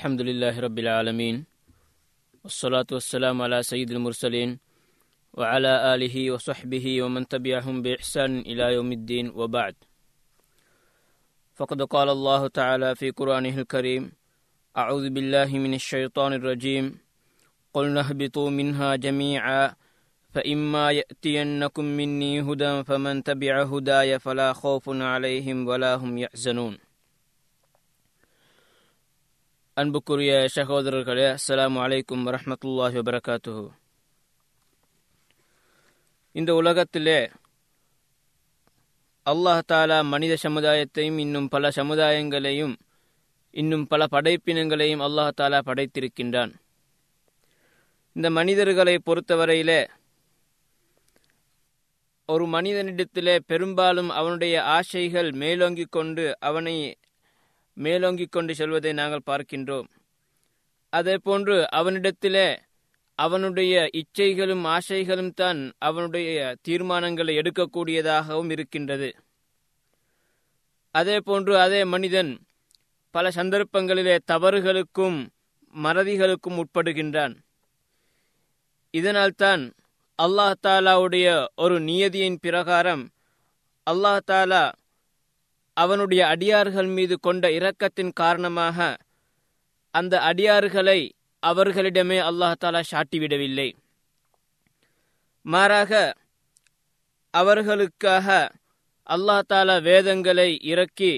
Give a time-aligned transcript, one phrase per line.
[0.00, 1.44] الحمد لله رب العالمين
[2.44, 4.56] والصلاة والسلام على سيد المرسلين
[5.36, 9.76] وعلى آله وصحبه ومن تبعهم بإحسان إلى يوم الدين وبعد.
[11.52, 14.12] فقد قال الله تعالى في قرآنه الكريم
[14.72, 16.84] أعوذ بالله من الشيطان الرجيم
[17.76, 19.76] قلنا اهبطوا منها جميعا
[20.32, 26.89] فإما يأتينكم مني هدى فمن تبع هداي فلا خوف عليهم ولا هم يحزنون.
[29.80, 33.70] அன்புக்குரிய சகோதரர்களே அஸ்லாம் அலைக்கும் வரமத்துல்லாஹி வபரகாத்து
[36.32, 37.30] இந்த உலகத்திலே
[39.26, 42.78] அல்லாஹ் தாலா மனித சமுதாயத்தையும் இன்னும் பல சமுதாயங்களையும்
[43.50, 46.52] இன்னும் பல படைப்பினங்களையும் அல்லாஹ் தாலா படைத்திருக்கின்றான்.
[48.12, 49.88] இந்த மனிதர்களை பொறுத்தவரையிலே
[52.26, 56.96] ஒரு மனிதனிடத்திலே பெரும்பாலும் அவனுடைய ஆசைகள் மேலோங்கிக் கொண்டு அவனை
[57.84, 59.88] மேலோங்கிக் கொண்டு செல்வதை நாங்கள் பார்க்கின்றோம்.
[60.92, 62.48] அதே போன்று அவனிடத்திலே
[63.18, 66.28] அவனுடைய இச்சைகளும் ஆசைகளும் தான் அவனுடைய
[66.66, 69.10] தீர்மானங்களை எடுக்கக்கூடியதாகவும் இருக்கின்றது.
[70.94, 72.30] அதே போன்று அதே மனிதன்
[73.14, 75.18] பல சந்தர்ப்பங்களிலே தவறுகளுக்கும்
[75.74, 77.34] மறதிகளுக்கும் உட்படுகின்றான்.
[78.94, 79.62] இதனால்தான்
[80.18, 81.26] அல்லாஹ் தாலாவுடைய
[81.64, 83.04] ஒரு நியதியின் பிரகாரம்
[83.86, 84.64] அல்லாஹ் தாலா
[85.82, 88.78] அவனுடைய அடியார்கள் மீது கொண்ட இரக்கத்தின் காரணமாக
[89.94, 91.00] அந்த அடியார்களை
[91.42, 93.68] அவர்களிடமே அல்லாஹ் தாலா சாட்டிவிடவில்லை.
[95.46, 95.92] மாறாக
[97.34, 98.28] அவர்களுக்காக
[99.06, 101.12] அல்லாஹ் தாலா வேதங்களை இறக்கி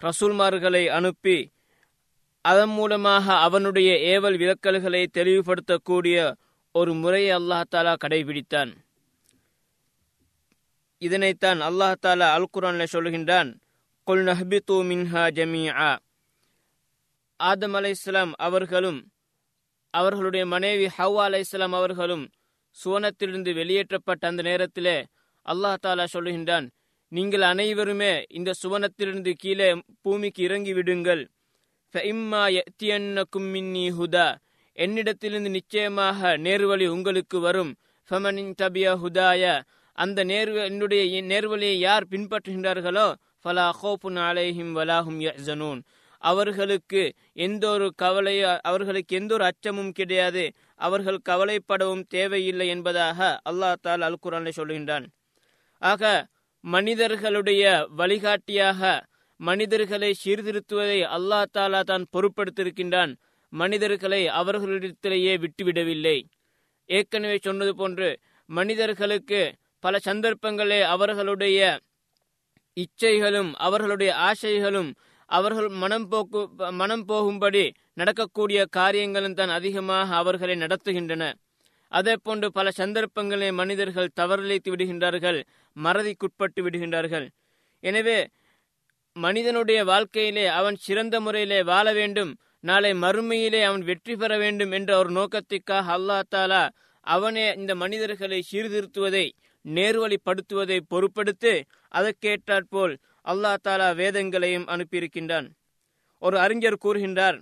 [0.00, 1.38] ரசூல்மார்களை அனுப்பி
[2.44, 6.16] அதன் மூலமாக அவனுடைய ஏவல் விலக்கல்களை தெளிவுபடுத்தக்கூடிய
[6.74, 8.72] ஒரு முறையை அல்லாஹ் தாலா கடைபிடித்தான்.
[11.02, 13.50] இதனைத்தான் அல்லாஹ் தாலா அல் குரான்ல சொல்கின்றான்
[14.06, 15.98] குல் நஹ்பித்து மின்ஹா ஜமீஆ
[17.36, 18.98] ஆதம் அலை இஸ்லாம் அவர்களும்
[19.90, 22.24] அவர்களுடைய மனைவி ஹவ்வா அலை இஸ்லாம் அவர்களும்
[22.84, 25.04] சுவனத்திலிருந்து வெளியேற்றப்பட்ட அந்த நேரத்திலே
[25.46, 26.68] அல்லாஹ் தாலா சொல்லுகின்றான்
[27.08, 31.30] நீங்கள் அனைவருமே இந்த சுவனத்திலிருந்து கீழே பூமிக்கு இறங்கி விடுங்கள்.
[33.98, 34.36] ஹுதா.
[34.76, 37.76] என்னிடத்திலிருந்து நிச்சயமாக நேர்வழி உங்களுக்கு வரும்.
[38.10, 39.62] ஃபமனின் தபியா ஹுதாய.
[39.98, 43.14] அந்த நேர்வ என்னுடைய நேர்வழியை யார் பின்பற்றுகின்றார்களோ
[43.44, 45.80] ஃபலா ஹோப்புன் அலைஹிம் வலாஹும் யஹ்சனூன்.
[46.22, 47.02] அவர்களுக்கு
[47.46, 50.44] எந்த ஒரு கவலையோ அவர்களுக்கு எந்த ஒரு அச்சமும் கிடையாது.
[50.76, 53.18] அவர்கள் கவலைப்படவும் தேவையில்லை என்பதாக
[53.50, 55.06] அல்லாஹ் தால் அல் குரானை சொல்கின்றான்.
[55.82, 56.28] ஆக
[56.64, 57.64] மனிதர்களுடைய
[58.00, 58.80] வழிகாட்டியாக
[59.40, 63.12] மனிதர்களை சீர்திருத்துவதை அல்லாஹ் தாலா தான் பொருட்படுத்தியிருக்கின்றான்.
[63.52, 66.18] மனிதர்களை அவர்களிடத்திலேயே விட்டுவிடவில்லை.
[66.88, 68.08] ஏற்கனவே சொன்னது போன்று
[68.48, 69.40] மனிதர்களுக்கு
[69.84, 71.58] பல சந்தர்ப்பங்களே அவர்களுடைய
[72.76, 74.90] இச்சைகளும் அவர்களுடைய ஆசைகளும்
[75.30, 76.40] அவர்கள் மனம் போக்கு
[76.80, 77.64] மனம் போகும்படி
[78.00, 81.24] நடக்கக்கூடிய காரியங்களும் தான் அதிகமாக அவர்களை நடத்துகின்றன.
[81.92, 85.38] அதே போன்று பல சந்தர்ப்பங்களை மனிதர்கள் தவறிழைத்து விடுகின்றார்கள்
[85.76, 87.26] மறதிக்குட்பட்டு விடுகின்றார்கள்.
[87.82, 88.18] எனவே
[89.16, 92.32] மனிதனுடைய வாழ்க்கையிலே அவன் சிறந்த முறையிலே வாழ வேண்டும்
[92.64, 96.62] நாளை மறுமையிலே அவன் வெற்றி பெற வேண்டும் என்ற ஒரு நோக்கத்திற்காக அல்லா தாலா
[97.06, 99.24] அவனே இந்த மனிதர்களை சீர்திருத்துவதை
[99.64, 101.52] நேர்வழிப்படுத்துவதை பொறுப்படுத்து
[101.94, 102.94] அதற்கேற்றாற்போல்
[103.32, 105.46] அல்லா தாலா வேதங்களையும் அனுப்பியிருக்கின்றான்.
[106.22, 107.38] ஒரு அறிஞர் கூறுகின்றார்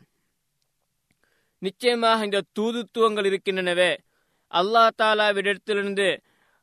[1.63, 3.93] நிச்சயமாக இந்த தூதுத்துவங்கள் இருக்கின்றனவே.
[4.53, 6.09] அல்லா தாலாவிடத்திலிருந்து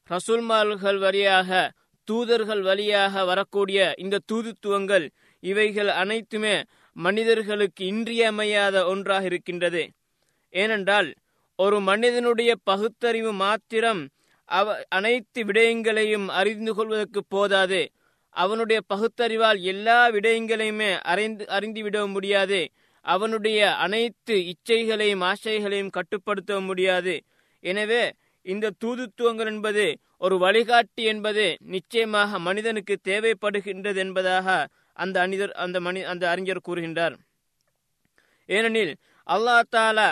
[0.10, 1.50] ரசூல்மால்கள் வழியாக
[2.08, 5.06] தூதர்கள் வழியாக வரக்கூடிய இந்த தூதுத்துவங்கள்
[5.44, 6.56] இவைகள் அனைத்துமே
[6.96, 9.84] மனிதர்களுக்கு இன்றியமையாத ஒன்றாக இருக்கின்றது.
[10.54, 11.10] ஏனென்றால்
[11.60, 14.02] ஒரு மனிதனுடைய பகுத்தறிவு மாத்திரம்
[14.50, 17.82] அவ அனைத்து விடயங்களையும் அறிந்து கொள்வதற்கு போதாது.
[18.36, 22.60] அவனுடைய பகுத்தறிவால் எல்லா விடயங்களையுமே அறிந்து அறிந்துவிட முடியாது.
[23.06, 27.16] அவனுடைய அனைத்து இச்சைகளையும் ஆசைகளையும் கட்டுப்படுத்த முடியாது.
[27.64, 28.04] எனவே
[28.46, 29.86] இந்த தூதுத்துவங்கள் என்பது
[30.18, 31.46] ஒரு வழிகாட்டி என்பது
[31.76, 34.48] நிச்சயமாக மனிதனுக்கு தேவைப்படுகின்றது என்பதாக
[34.94, 37.16] அந்த அனிதர் அந்த மனி அந்த அறிஞர் கூறுகின்றார்.
[38.50, 38.94] ஏனெனில்
[39.28, 40.08] அல்லா தாலா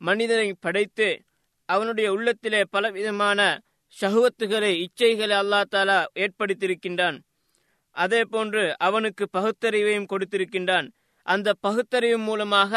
[0.00, 1.08] மனிதனை படைத்து
[1.68, 3.40] அவனுடைய உள்ளத்திலே பலவிதமான
[3.98, 7.18] சகுவத்துகளை இச்சைகளை அல்லா தாலா ஏற்படுத்தியிருக்கின்றான்.
[7.96, 10.88] அதே போன்று அவனுக்கு பகுத்தறிவையும் கொடுத்திருக்கின்றான்.
[11.26, 12.72] அந்த பகுத்தறிவு மூலமாக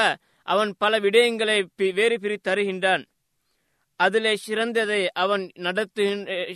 [0.48, 1.58] அவன் பல விடயங்களை
[2.00, 3.04] வேறு பிரி தருகின்றான்.
[4.00, 6.04] அதிலே சிறந்ததை அவன் நடத்து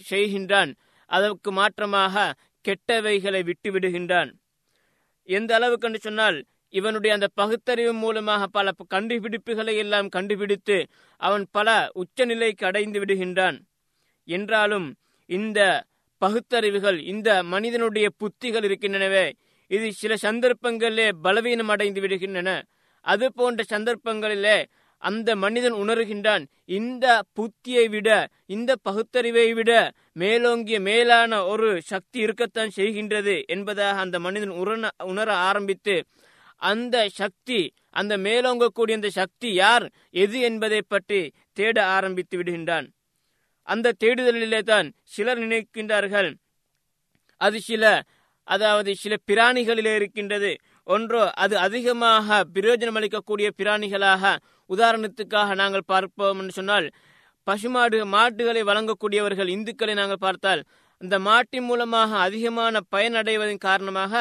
[0.10, 0.72] செய்கின்றான்.
[1.10, 2.34] அதற்கு மாற்றமாக
[2.66, 4.30] கெட்டவைகளை விட்டுவிடுகின்றான்.
[5.30, 6.38] எந்த அளவுக்கு என்று சொன்னால்
[6.74, 10.78] இவனுடைய அந்த பகுத்தறிவு மூலமாக பல கண்டுபிடிப்புகளை எல்லாம் கண்டுபிடித்து
[11.22, 11.68] அவன் பல
[12.02, 13.58] உச்சநிலைக்கு அடைந்து விடுகின்றான்.
[14.28, 14.88] என்றாலும்
[15.30, 15.60] இந்த
[16.22, 19.26] பகுத்தறிவுகள் இந்த மனிதனுடைய புத்திகள் இருக்கின்றனவே
[19.72, 22.50] இது சில சந்தர்ப்பங்களிலே பலவீனம் அடைந்து விடுகின்றன.
[23.06, 24.58] அது போன்ற சந்தர்ப்பங்களிலே
[25.04, 27.06] அந்த மனிதன் உணர்கின்றான் இந்த
[27.40, 28.10] புத்தியை விட
[28.46, 29.72] இந்த பகுத்தறிவை விட
[30.14, 35.96] மேலோங்கிய மேலான ஒரு சக்தி இருக்கத்தான் செய்கின்றது என்பதாக அந்த மனிதன் உணர உணர ஆரம்பித்து
[36.62, 37.60] அந்த சக்தி
[37.90, 39.86] அந்த மேலோங்கக்கூடிய அந்த சக்தி யார்
[40.16, 41.22] எது என்பதை பற்றி
[41.54, 42.88] தேட ஆரம்பித்து விடுகின்றான்.
[43.68, 46.30] அந்த தேடுதலிலே தான் சிலர் நினைக்கின்றார்கள்.
[47.42, 47.84] அது சில
[48.48, 50.52] அதாவது சில பிராணிகளிலே இருக்கின்றது.
[50.88, 54.34] ஒன்றோ அது அதிகமாக பிரயோஜனம் அளிக்கக்கூடிய பிராணிகளாக
[54.70, 56.88] உதாரணத்துக்காக நாங்கள் பார்ப்போம் என்று சொன்னால்
[57.48, 60.62] பசுமாடு மாட்டுகளை வழங்கக்கூடியவர்கள் இந்துக்களை நாங்கள் பார்த்தால்
[61.02, 64.14] அந்த மாட்டின் மூலமாக அதிகமான பயனடைவதன் காரணமாக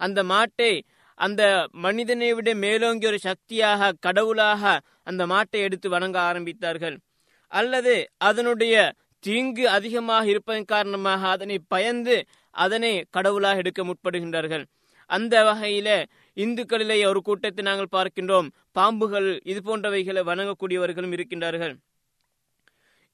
[0.00, 0.72] அந்த மாட்டை
[1.20, 1.42] அந்த
[1.84, 4.72] மனிதனை விட மேலோங்கிய ஒரு சக்தியாக கடவுளாக
[5.10, 6.96] அந்த மாட்டை எடுத்து வணங்க ஆரம்பித்தார்கள்.
[7.60, 7.94] அல்லது
[8.28, 8.74] அதனுடைய
[9.24, 12.16] தீங்கு அதிகமாக இருப்பதன் காரணமாக அதனை பயந்து
[12.64, 14.64] அதனை கடவுளாக எடுக்க முற்படுகின்றார்கள்.
[15.10, 15.88] அந்த வகையில
[16.36, 18.48] இந்துக்களிலே ஒரு கூட்டத்தை நாங்கள் பார்க்கின்றோம்.
[18.78, 21.74] பாம்புகள் இது போன்றவைகளை வணங்கக்கூடியவர்களும் இருக்கின்றார்கள்.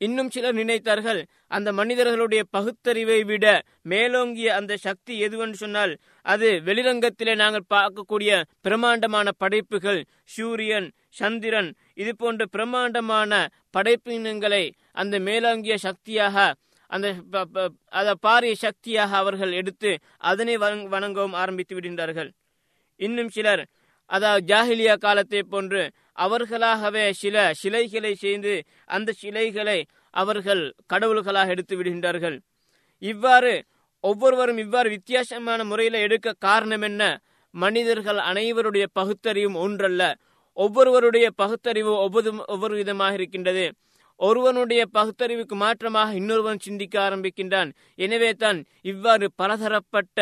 [0.01, 1.19] இன்னும் சிலர் நினைத்தார்கள்
[1.57, 3.47] அந்த மனிதர்களுடைய பகுத்தறிவை விட
[3.93, 5.93] மேலோங்கிய அந்த சக்தி எதுவென்று சொன்னால்
[6.31, 8.33] அது வெளிரங்கத்திலே நாங்கள் பார்க்கக்கூடிய
[8.67, 10.01] பிரம்மாண்டமான படைப்புகள்
[10.35, 10.89] சூரியன்
[11.21, 13.33] சந்திரன் இது போன்ற பிரம்மாண்டமான
[13.77, 14.65] படைப்பினங்களை
[15.01, 16.37] அந்த மேலோங்கிய சக்தியாக
[16.91, 17.09] அந்த
[18.01, 19.91] அத பாரிய சக்தியாக அவர்கள் எடுத்து
[20.31, 20.55] அதனை
[20.95, 22.31] வணங்கவும் ஆரம்பித்து விடுகின்றார்கள்.
[23.01, 23.63] இன்னும் சிலர்
[24.11, 25.83] அதாவது ஜாஹிலியா காலத்தை போன்று
[26.25, 28.55] அவர்களாகவே சில சிலைகளை செய்து
[28.97, 29.79] அந்த சிலைகளை
[30.15, 30.63] அவர்கள்
[30.93, 32.37] கடவுள்களாக எடுத்து விடுகின்றார்கள்.
[33.03, 33.53] இவ்வாறு
[34.05, 37.03] ஒவ்வொருவரும் இவ்வாறு வித்தியாசமான முறையில் எடுக்க காரணம் என்ன?
[37.55, 40.03] மனிதர்கள் அனைவருடைய பகுத்தறிவும் ஒன்றல்ல.
[40.57, 43.67] ஒவ்வொருவருடைய பகுத்தறிவு ஒவ்வொரு ஒவ்வொரு விதமாக இருக்கின்றது.
[44.21, 47.71] ஒருவனுடைய பகுத்தறிவுக்கு மாற்றமாக இன்னொருவன் சிந்திக்க ஆரம்பிக்கின்றான்.
[48.05, 48.59] எனவே தான்
[48.93, 50.19] இவ்வாறு பலதரப்பட்ட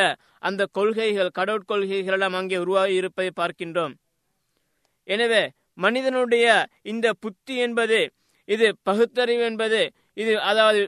[0.49, 3.95] அந்த கொள்கைகள் கடவுட்கொள்கைகள் எல்லாம் அங்கே உருவாகி இருப்பதை பார்க்கின்றோம்.
[5.09, 5.43] எனவே
[5.85, 6.47] மனிதனுடைய
[6.93, 7.99] இந்த புத்தி என்பது
[8.49, 9.81] இது பகுத்தறிவு என்பது
[10.23, 10.81] இது அதாவது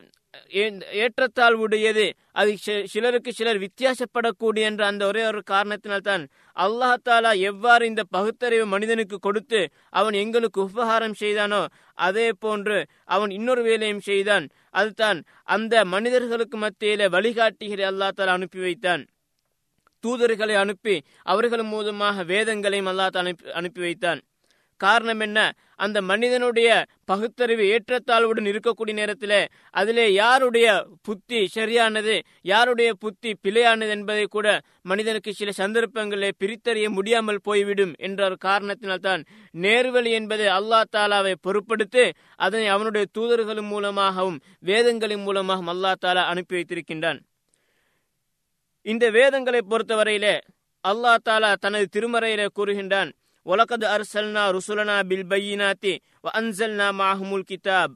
[1.02, 2.50] ஏற்றத்தாழ்வுடையது அது
[2.92, 6.24] சிலருக்கு சிலர் வித்தியாசப்படக்கூடிய என்ற அந்த ஒரே ஒரு காரணத்தினால்தான்
[6.56, 9.60] அல்லாஹாலா எவ்வாறு இந்த பகுத்தறிவு மனிதனுக்கு கொடுத்து
[10.00, 11.62] அவன் எங்களுக்கு உபகாரம் செய்தானோ
[11.98, 12.78] அதே போன்று
[13.14, 14.46] அவன் இன்னொரு வேலையும் செய்தான்.
[14.70, 15.18] அதுதான்
[15.54, 19.02] அந்த மனிதர்களுக்கு மத்தியிலே வழிகாட்டிகளை அல்லா தாலா அனுப்பி வைத்தான்.
[20.04, 24.20] தூதர்களை அனுப்பி அவர்கள் மூலமாக வேதங்களையும் அல்லா அனுப்பி அனுப்பி வைத்தான்.
[24.80, 25.38] காரணம் என்ன?
[25.76, 26.68] அந்த மனிதனுடைய
[27.04, 29.36] பகுத்தறிவு ஏற்றத்தாழ்வுடன் இருக்கக்கூடிய நேரத்தில்
[29.70, 30.66] அதிலே யாருடைய
[31.02, 34.46] புத்தி சரியானது யாருடைய புத்தி பிழையானது என்பதை கூட
[34.82, 39.22] மனிதனுக்கு சில சந்தர்ப்பங்களில் பிரித்தறிய முடியாமல் போய்விடும் என்ற ஒரு காரணத்தினால்தான்
[39.54, 42.04] நேர்வழி என்பதை அல்லா தாலாவை பொருட்படுத்தி
[42.36, 44.38] அதனை அவனுடைய தூதர்களின் மூலமாகவும்
[44.70, 47.20] வேதங்களின் மூலமாகவும் அல்லா தாலா அனுப்பி வைத்திருக்கின்றான்.
[48.86, 50.34] இந்த வேதங்களை பொறுத்தவரையிலே
[50.84, 53.10] அல்லா தாலா தனது திருமறையிலே கூறுகின்றான்
[53.44, 55.92] ஒலகது அர்சல்னா ருசுலனா பில் பையினாத்தி
[56.38, 57.94] அன்சல்னா மாஹமுல் கிதாப்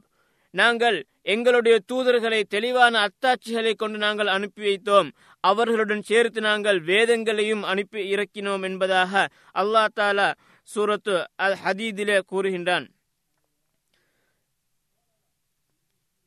[0.53, 5.09] நாங்கள் எங்களுடைய தூதர்களை தெளிவான அத்தாட்சிகளை கொண்டு நாங்கள் அனுப்பி வைத்தோம்.
[5.39, 10.33] அவர்களுடன் சேர்த்து நாங்கள் வேதங்களையும் அனுப்பி இறக்கினோம் என்பதாக அல்லா தாலா
[10.63, 12.85] சூரத்து அல் ஹதீதிலே கூறுகின்றான்.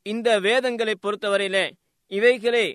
[0.03, 1.71] இந்த வேதங்களை பொறுத்தவரையிலே
[2.07, 2.67] இவைகளை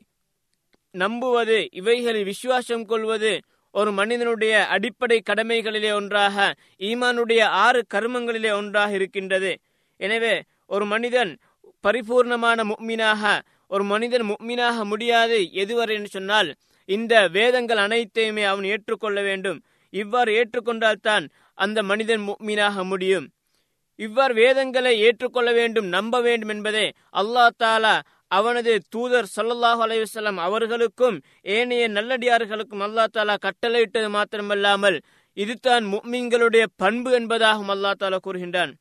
[0.91, 3.41] நம்புவது இவைகளில் விசுவாசம் கொள்வது
[3.73, 6.35] ஒரு மனிதனுடைய அடிப்படை கடமைகளிலே ஒன்றாக
[6.89, 9.51] ஈமானுடைய ஆறு கர்மங்களிலே ஒன்றாக இருக்கின்றது.
[9.99, 10.33] எனவே
[10.65, 11.31] ஒரு மனிதன்
[11.83, 13.21] பரிபூர்ணமான முக்மீனாக
[13.67, 16.49] ஒரு மனிதன் முக்மீனாக முடியாது எதுவரை என்று சொன்னால்
[16.89, 19.59] இந்த வேதங்கள் அனைத்தையுமே அவன் ஏற்றுக்கொள்ள வேண்டும்.
[19.93, 21.25] இவ்வாறு ஏற்றுக்கொண்டால்தான்
[21.57, 23.25] அந்த மனிதன் முக்மீனாக முடியும்.
[23.99, 26.85] இவ்வாறு வேதங்களை ஏற்றுக்கொள்ள வேண்டும் நம்ப வேண்டும் என்பதே
[27.21, 27.95] அல்லா தாலா
[28.37, 31.17] அவனது தூதர் சல்லல்லாஹ் அலைவசல்லம் அவர்களுக்கும்
[31.55, 34.97] ஏனைய நல்லடியார்களுக்கும் அல்லா தாலா கட்டளையிட்டது மாத்திரமல்லாமல்
[35.37, 38.71] இதுதான் முக்மீன்களுடைய பண்பு என்பதாகவும் அல்லா தாலா கூறுகின்றான்.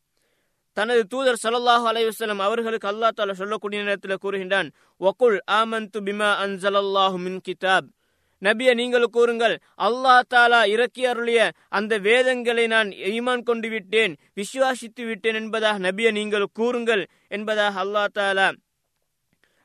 [0.77, 4.69] தனது தூதர் சல்லாஹு அலைவசலம் அவர்களுக்கு அல்லா தாலா சொல்லக்கூடிய நேரத்தில் கூறுகின்றான்
[5.01, 7.89] ஒகுல் ஆமந்து பிமா அன்சலல்லாஹு மின் கிதாப்.
[8.43, 9.55] நபிய நீங்கள் கூறுங்கள்
[9.87, 11.41] அல்லா தாலா இறக்கி அருளிய
[11.79, 17.05] அந்த வேதங்களை நான் ஈமான் கொண்டு விட்டேன் விசுவாசித்து விட்டேன் என்பதாக நபிய நீங்கள் கூறுங்கள்
[17.37, 18.49] என்பதாக அல்லா தாலா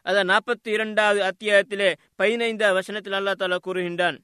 [0.08, 4.18] அதான் நாற்பத்தி இரண்டாவது அத்தியாயத்திலே பதினைந்தாவது வசனத்தில் அல்லா தாலா கூறுகின்றான்.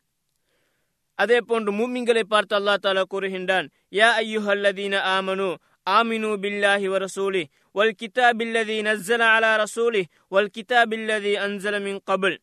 [1.20, 3.68] அதே போன்று மூமிங்களை பார்த்து அல்லா தாலா கூறுகின்றான்
[4.00, 5.50] யா ஐயுஹல்லதீன ஆமனு
[5.98, 7.44] ஆமினு பில்லாஹி வ ரசூலி
[7.78, 10.02] வல் கிதாபில்லதி நஸ்ஸல அலா ரசூலி
[10.36, 12.38] வல் கிதாபில்லதி அன்சல மின் கபுல்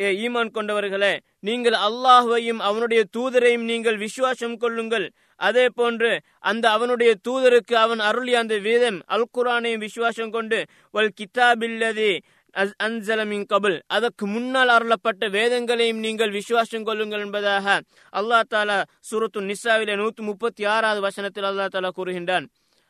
[0.00, 1.10] ஏ ஈமான் கொண்டவர்களே
[1.48, 5.06] நீங்கள் அல்லாஹுவையும் அவனுடைய தூதரையும் நீங்கள் விசுவாசம் கொள்ளுங்கள்.
[5.48, 6.10] அதே போன்று
[6.50, 10.60] அந்த அவனுடைய தூதருக்கு அவன் அருளிய அந்த வேதம் அல் குரானையும் விசுவாசம் கொண்டு
[10.96, 12.12] வல் கிதாபில்லதி
[12.86, 13.76] அன்சலமின் கபுல்.
[13.96, 17.76] அதற்கு முன்னால் அருளப்பட்ட வேதங்களையும் நீங்கள் விசுவாசம் கொள்ளுங்கள் என்பதாக
[18.12, 18.76] அல்லா தாலா
[19.10, 22.46] சுரத்து நிசாவிலே நூத்தி முப்பத்தி ஆறாவது வசனத்தில் அல்லா தாலா கூறுகின்றான்.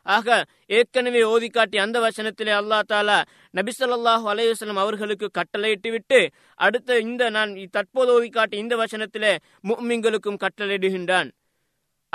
[0.06, 0.28] ஆக
[0.76, 3.18] ஏற்கனவே ஓதி காட்டி அந்த வசனத்திலே அல்லா தாலா
[3.58, 6.20] நபிசல்லாஹு அலையுஸ்லம் அவர்களுக்கு கட்டளையிட்டு விட்டு
[6.66, 9.32] அடுத்த இந்த நான் தற்போது ஓதி காட்டி இந்த வசனத்திலே
[9.70, 11.30] முக்மிங்களுக்கும் கட்டளையிடுகின்றான்.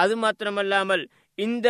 [0.04, 1.04] அது மாத்திரமல்லாமல்
[1.46, 1.68] இந்த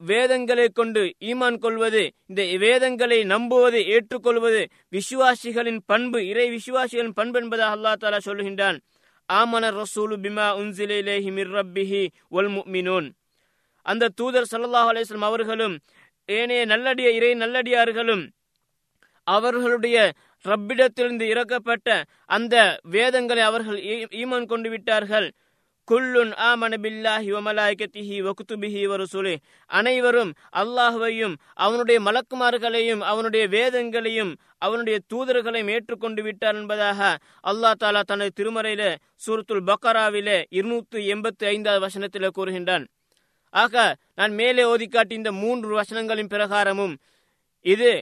[0.00, 4.60] வேதங்களை கொண்டு ஈமான் கொள்வது இந்த வேதங்களை நம்புவது ஏற்றுக்கொள்வது
[4.96, 8.78] விசுவாசிகளின் பண்பு இறை விசுவாசிகளின் பண்பு என்பதாக அல்லா தாலா சொல்லுகின்றான்.
[9.28, 12.02] ஆமன ரசூலு பிமா உன்சிலேஹி மிர் ரப்பிஹி
[12.36, 13.08] ஒல் முக்மினூன்.
[13.86, 15.76] அந்த தூதர் சல்லாஹ் அலிஸ்லாம் அவர்களும்
[16.28, 18.24] ஏனைய நல்லடிய இறை நல்லடியார்களும்
[19.26, 19.96] அவர்களுடைய
[20.44, 21.88] ரப்பிடத்திலிருந்து இறக்கப்பட்ட
[22.36, 22.54] அந்த
[22.94, 23.78] வேதங்களை அவர்கள்
[24.22, 25.28] ஈமான் கொண்டு விட்டார்கள்.
[25.88, 29.34] குல்லுன் ஆமன பில்லாஹி வமலாய்கத்திஹி வகுத்துபிஹி வருசுலே
[29.70, 37.00] அனைவரும் அல்லாஹுவையும் அவனுடைய மலக்குமார்களையும் அவனுடைய வேதங்களையும் அவனுடைய தூதர்களையும் ஏற்றுக்கொண்டு விட்டார் என்பதாக
[37.50, 38.84] அல்லாஹ் தாலா தனது திருமறையில
[39.26, 42.84] சூரத்துல் பக்கராவிலே இருநூத்தி எண்பத்தி ஐந்தாவது வசனத்திலே கூறுகின்றான்.
[43.54, 46.94] ஆக நான் மேலே ஓதி காட்டி இந்த மூன்று வசனங்களின் பிரகாரமும்
[47.64, 47.92] இது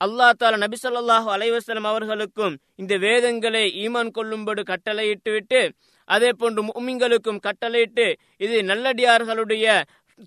[0.00, 5.60] அல்லா தாலா நபி சொல்லாஹு அலைவசலம் அவர்களுக்கும் இந்த வேதங்களை ஈமான் கொள்ளும்படி கட்டளையிட்டுவிட்டு
[6.08, 8.06] அதே போன்று முமிங்களுக்கும் கட்டளையிட்டு
[8.44, 9.66] இது நல்லடியார்களுடைய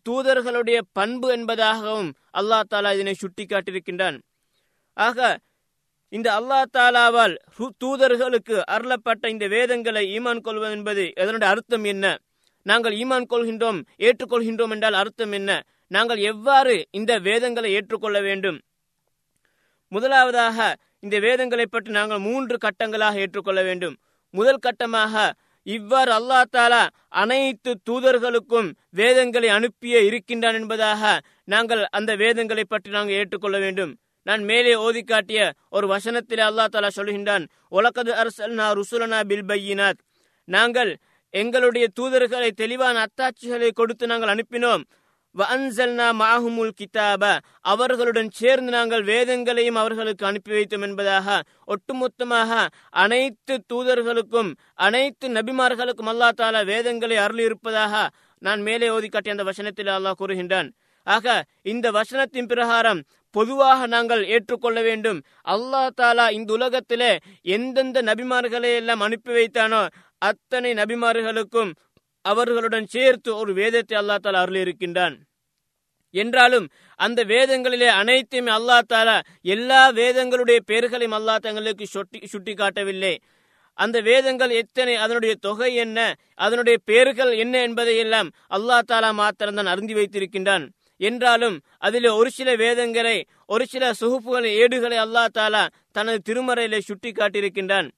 [0.05, 4.17] தூதர்களுடைய பண்பு என்பதாகவும் அல்லா தாலா இதனை சுட்டி காட்டியிருக்கின்றான்
[4.97, 5.19] ஆக
[6.13, 7.35] இந்த அல்லா தாலாவால்
[7.83, 12.05] தூதர்களுக்கு அருளப்பட்ட இந்த வேதங்களை ஈமான் கொள்வது என்பது அதனுடைய அர்த்தம் என்ன?
[12.65, 15.51] நாங்கள் ஈமான் கொள்கின்றோம் ஏற்றுக்கொள்கின்றோம் என்றால் அர்த்தம் என்ன?
[15.91, 18.57] நாங்கள் எவ்வாறு இந்த வேதங்களை ஏற்றுக்கொள்ள வேண்டும்?
[19.91, 20.57] முதலாவதாக
[21.05, 23.95] இந்த வேதங்களை பற்றி நாங்கள் மூன்று கட்டங்களாக ஏற்றுக்கொள்ள வேண்டும்.
[24.33, 25.13] முதல் கட்டமாக
[25.73, 26.81] இவ்வாறு அல்லா தாலா
[27.21, 28.67] அனைத்து தூதர்களுக்கும்
[28.99, 31.03] வேதங்களை அனுப்பிய இருக்கின்றான் என்பதாக
[31.53, 33.93] நாங்கள் அந்த வேதங்களை பற்றி நாங்கள் ஏற்றுக்கொள்ள வேண்டும்.
[34.27, 39.99] நான் மேலே ஓதி காட்டிய ஒரு வசனத்திலே அல்லா தாலா சொல்கின்றான் உலகது அரசல்னா ருசுலனா பில் பையினாத்.
[40.47, 40.91] நாங்கள்
[41.33, 44.83] எங்களுடைய தூதர்களை தெளிவான அத்தாட்சிகளை கொடுத்து நாங்கள் அனுப்பினோம்.
[45.35, 47.23] வன்சல்னா மாஹுமுல் கிதாப
[47.71, 51.37] அவர்களுடன் சேர்ந்து நாங்கள் வேதங்களையும் அவர்களுக்கு அனுப்பி வைத்தோம் என்பதாக
[51.73, 52.51] ஒட்டுமொத்தமாக
[53.03, 54.51] அனைத்து தூதர்களுக்கும்
[54.87, 58.05] அனைத்து நபிமார்களுக்கும் அல்லா தாலா வேதங்களை அருளியிருப்பதாக
[58.41, 60.69] நான் மேலே ஓதி காட்டிய அந்த வசனத்தில் அல்லாஹ் கூறுகின்றான்.
[61.07, 63.01] ஆக இந்த வசனத்தின் பிரகாரம்
[63.35, 65.19] பொதுவாக நாங்கள் ஏற்றுக்கொள்ள வேண்டும்.
[65.53, 67.11] அல்லா தாலா இந்த உலகத்திலே
[67.55, 69.81] எந்தெந்த நபிமார்களை எல்லாம் அனுப்பி வைத்தானோ
[70.21, 71.71] அத்தனை நபிமார்களுக்கும்
[72.25, 75.15] அவர்களுடன் சேர்த்து ஒரு வேதத்தை அல்லா தாலா அருளியிருக்கின்றான்.
[76.15, 76.67] என்றாலும்
[76.99, 83.13] அந்த வேதங்களிலே அனைத்தையும் அல்லா தாலா எல்லா வேதங்களுடைய பெயர்களையும் அல்லா தங்களுக்கு சுட்டி சுட்டி காட்டவில்லை
[83.77, 85.99] அந்த வேதங்கள் எத்தனை அதனுடைய தொகை என்ன
[86.35, 90.65] அதனுடைய பெயர்கள் என்ன என்பதை எல்லாம் அல்லா தாலா மாத்திரம்தான் அறிந்து வைத்திருக்கின்றான்.
[91.01, 97.89] என்றாலும் அதிலே ஒரு சில வேதங்களை ஒரு சில சுகுப்புகள் ஏடுகளை அல்லா தாலா தனது திருமறையிலே சுட்டி காட்டியிருக்கின்றான்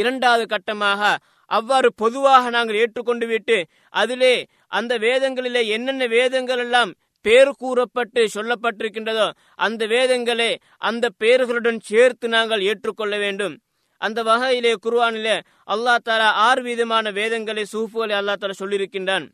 [0.00, 1.12] இரண்டாவது கட்டமாக
[1.50, 3.56] அவ்வாறு பொதுவாக நாங்கள் ஏற்றுக்கொண்டு விட்டு
[4.02, 4.34] அதிலே
[4.78, 6.92] அந்த வேதங்களிலே என்னென்ன வேதங்கள் எல்லாம்
[7.24, 9.26] பேர் கூறப்பட்டு சொல்லப்பட்டிருக்கின்றதோ
[9.64, 10.48] அந்த வேதங்களை
[10.88, 13.54] அந்த பேர்களுடன் சேர்த்து நாங்கள் ஏற்றுக்கொள்ள வேண்டும்.
[14.00, 15.36] அந்த வகையிலே குர்வானிலே
[15.74, 19.26] அல்லா தாலா ஆறு விதமான வேதங்களை சூஃபுகளை அல்லா தாலா சொல்லியிருக்கின்றான்.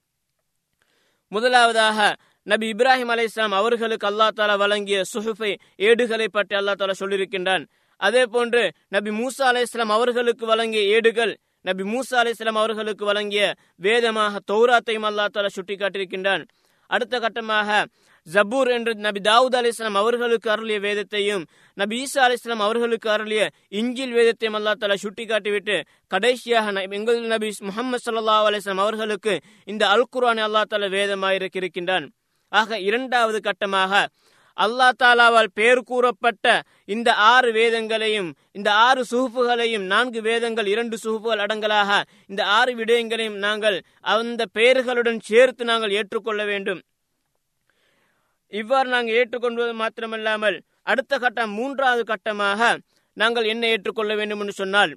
[1.33, 2.09] முதலாவதாக
[2.47, 5.53] நபி இப்ராஹிம் அலை இஸ்லாம் அவர்களுக்கு அல்லா தாலா வழங்கிய சுஹுஃபை
[5.89, 7.65] ஏடுகளை பற்றி அல்லா தாலா சொல்லியிருக்கின்றான்.
[7.99, 15.07] அதே போன்று நபி மூசா அலை அவர்களுக்கு வழங்கிய ஏடுகள் நபி மூசா அலை அவர்களுக்கு வழங்கிய வேதமாக தௌராத்தையும்
[15.09, 16.45] அல்லா தாலா சுட்டிக்காட்டியிருக்கின்றான்.
[16.87, 17.85] அடுத்த கட்டமாக
[18.35, 24.55] ஜபூர் என்று நபி தாவூத் அலிஸ்லாம் அவர்களுக்கு அருளிய வேதத்தையும் நபி ஈசா அலிஸ்லாம் அவர்களுக்கு அருளிய இஞ்சில் வேதத்தையும்
[24.55, 30.87] அல்லா தலா சுட்டிக்காட்டிவிட்டு கடைசியாக எங்கள் நபி முகமது சல்லா அலிஸ்லாம் அவர்களுக்கு இந்த அல் குரான் அல்லா தலா
[30.87, 32.11] வேதமாக இருக்கின்றான்
[32.49, 34.07] ஆக இரண்டாவது கட்டமாக
[34.59, 36.47] அல்லா தாலாவால் பெயர் கூறப்பட்ட
[36.85, 41.91] இந்த ஆறு வேதங்களையும் இந்த ஆறு சுகுப்புகளையும் நான்கு வேதங்கள் இரண்டு சுகுப்புகள் அடங்கலாக
[42.27, 43.79] இந்த ஆறு விடயங்களையும் நாங்கள்
[44.15, 46.81] அந்த பெயர்களுடன் சேர்த்து நாங்கள் ஏற்றுக்கொள்ள வேண்டும்.
[48.53, 52.71] இவ்வாறு நாங்கள் ஏற்றுக்கொள்வது மாத்திரமல்லாமல் அடுத்த கட்டம் மூன்றாவது கட்டமாக
[53.17, 54.93] நாங்கள் என்ன ஏற்றுக்கொள்ள வேண்டும் என்று சொன்னால்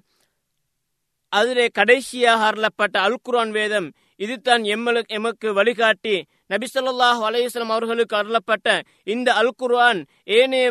[1.33, 3.87] அதிலே கடைசியாக அருளப்பட்ட அல் குரான் வேதம்
[4.23, 6.15] இதுதான் எம்மலுக்கு எமக்கு வழிகாட்டி.
[6.53, 8.67] நபிசல்லாஹ் அலையுஸ்லாம் அவர்களுக்கு அருளப்பட்ட
[9.13, 9.99] இந்த அல் குர்ஆன்
[10.37, 10.65] ஏனைய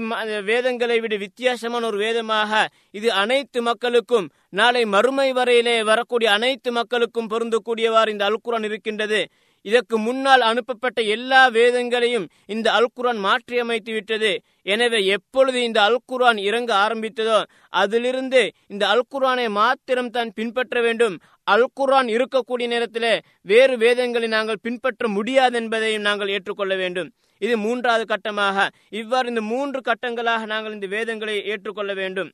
[0.50, 2.62] வேதங்களை விட வித்தியாசமான ஒரு வேதமாக
[2.98, 4.26] இது அனைத்து மக்களுக்கும்
[4.60, 9.22] நாளை மறுமை வரையிலே வரக்கூடிய அனைத்து மக்களுக்கும் பொருந்தக்கூடியவாறு இந்த அல் குர்ஆன் இருக்கின்றது.
[9.64, 14.30] இதற்கு முன்னால் அனுப்பப்பட்ட எல்லா வேதங்களையும் இந்த அல் குரான் மாற்றியமைத்து விட்டது.
[14.72, 17.38] எனவே எப்பொழுது இந்த அல் குரான் இறங்க ஆரம்பித்ததோ
[17.82, 18.42] அதிலிருந்து
[18.72, 21.16] இந்த அல் குரானை மாத்திரம் தான் பின்பற்ற வேண்டும்.
[21.52, 23.12] அல் குரான் இருக்கக்கூடிய நேரத்தில்
[23.50, 27.08] வேறு வேதங்களை நாங்கள் பின்பற்ற முடியாது என்பதையும் நாங்கள் ஏற்றுக்கொள்ள வேண்டும்.
[27.44, 28.66] இது மூன்றாவது கட்டமாக.
[29.00, 32.30] இவ்வாறு இந்த மூன்று கட்டங்களாக நாங்கள் இந்த வேதங்களை ஏற்றுக்கொள்ள வேண்டும்.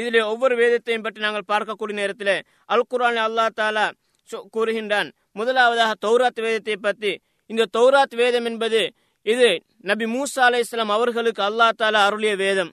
[0.00, 2.34] இதில் ஒவ்வொரு வேதத்தையும் பற்றி நாங்கள் பார்க்கக்கூடிய நேரத்தில்
[2.74, 3.86] அல் குரான் அல்லா தாலா
[4.56, 5.10] கூறுகின்றான்.
[5.38, 7.12] முதலாவதாக தௌராத் வேதத்தை பற்றி
[7.50, 8.80] இந்த தௌராத் வேதம் என்பது
[9.32, 9.48] இது
[9.90, 12.70] நபி மூசா அலை இஸ்லாம் அவர்களுக்கு அல்லா தாலா அருளிய வேதம்.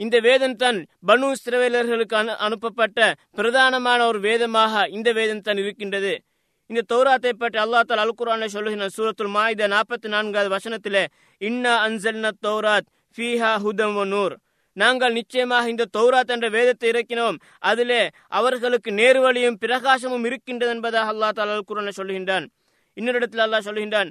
[0.00, 6.18] இந்த வேதம் தான் பனு சிறவேலர்களுக்கு அனு அனுப்பப்பட்ட பிரதானமான ஒரு வேதமாக இந்த வேதம் தான் இருக்கின்றது.
[6.66, 11.06] இந்த தௌராத்தை பற்றி அல்லா தால் அல் குரானை சொல்லுகின்ற சூரத்துல் மாயுத நாற்பத்தி நான்காவது வசனத்திலே
[11.38, 12.88] இன்னா அன்சல்ன தௌராத்
[13.18, 14.36] ஃபீஹா ஹுதம் நூர்.
[14.72, 17.36] நாங்கள் நிச்சயமாக இந்த தௌராத் என்ற வேதத்தை இறக்கினோம்.
[17.58, 22.46] அதிலே அவர்களுக்கு நேர்வழியும் பிரகாசமும் இருக்கின்றது என்பதாக அல்லா தால் அல் சொல்லுகின்றான்.
[22.94, 24.10] இன்னொரு இடத்தில் அல்லாஹ் சொல்லுகின்றான்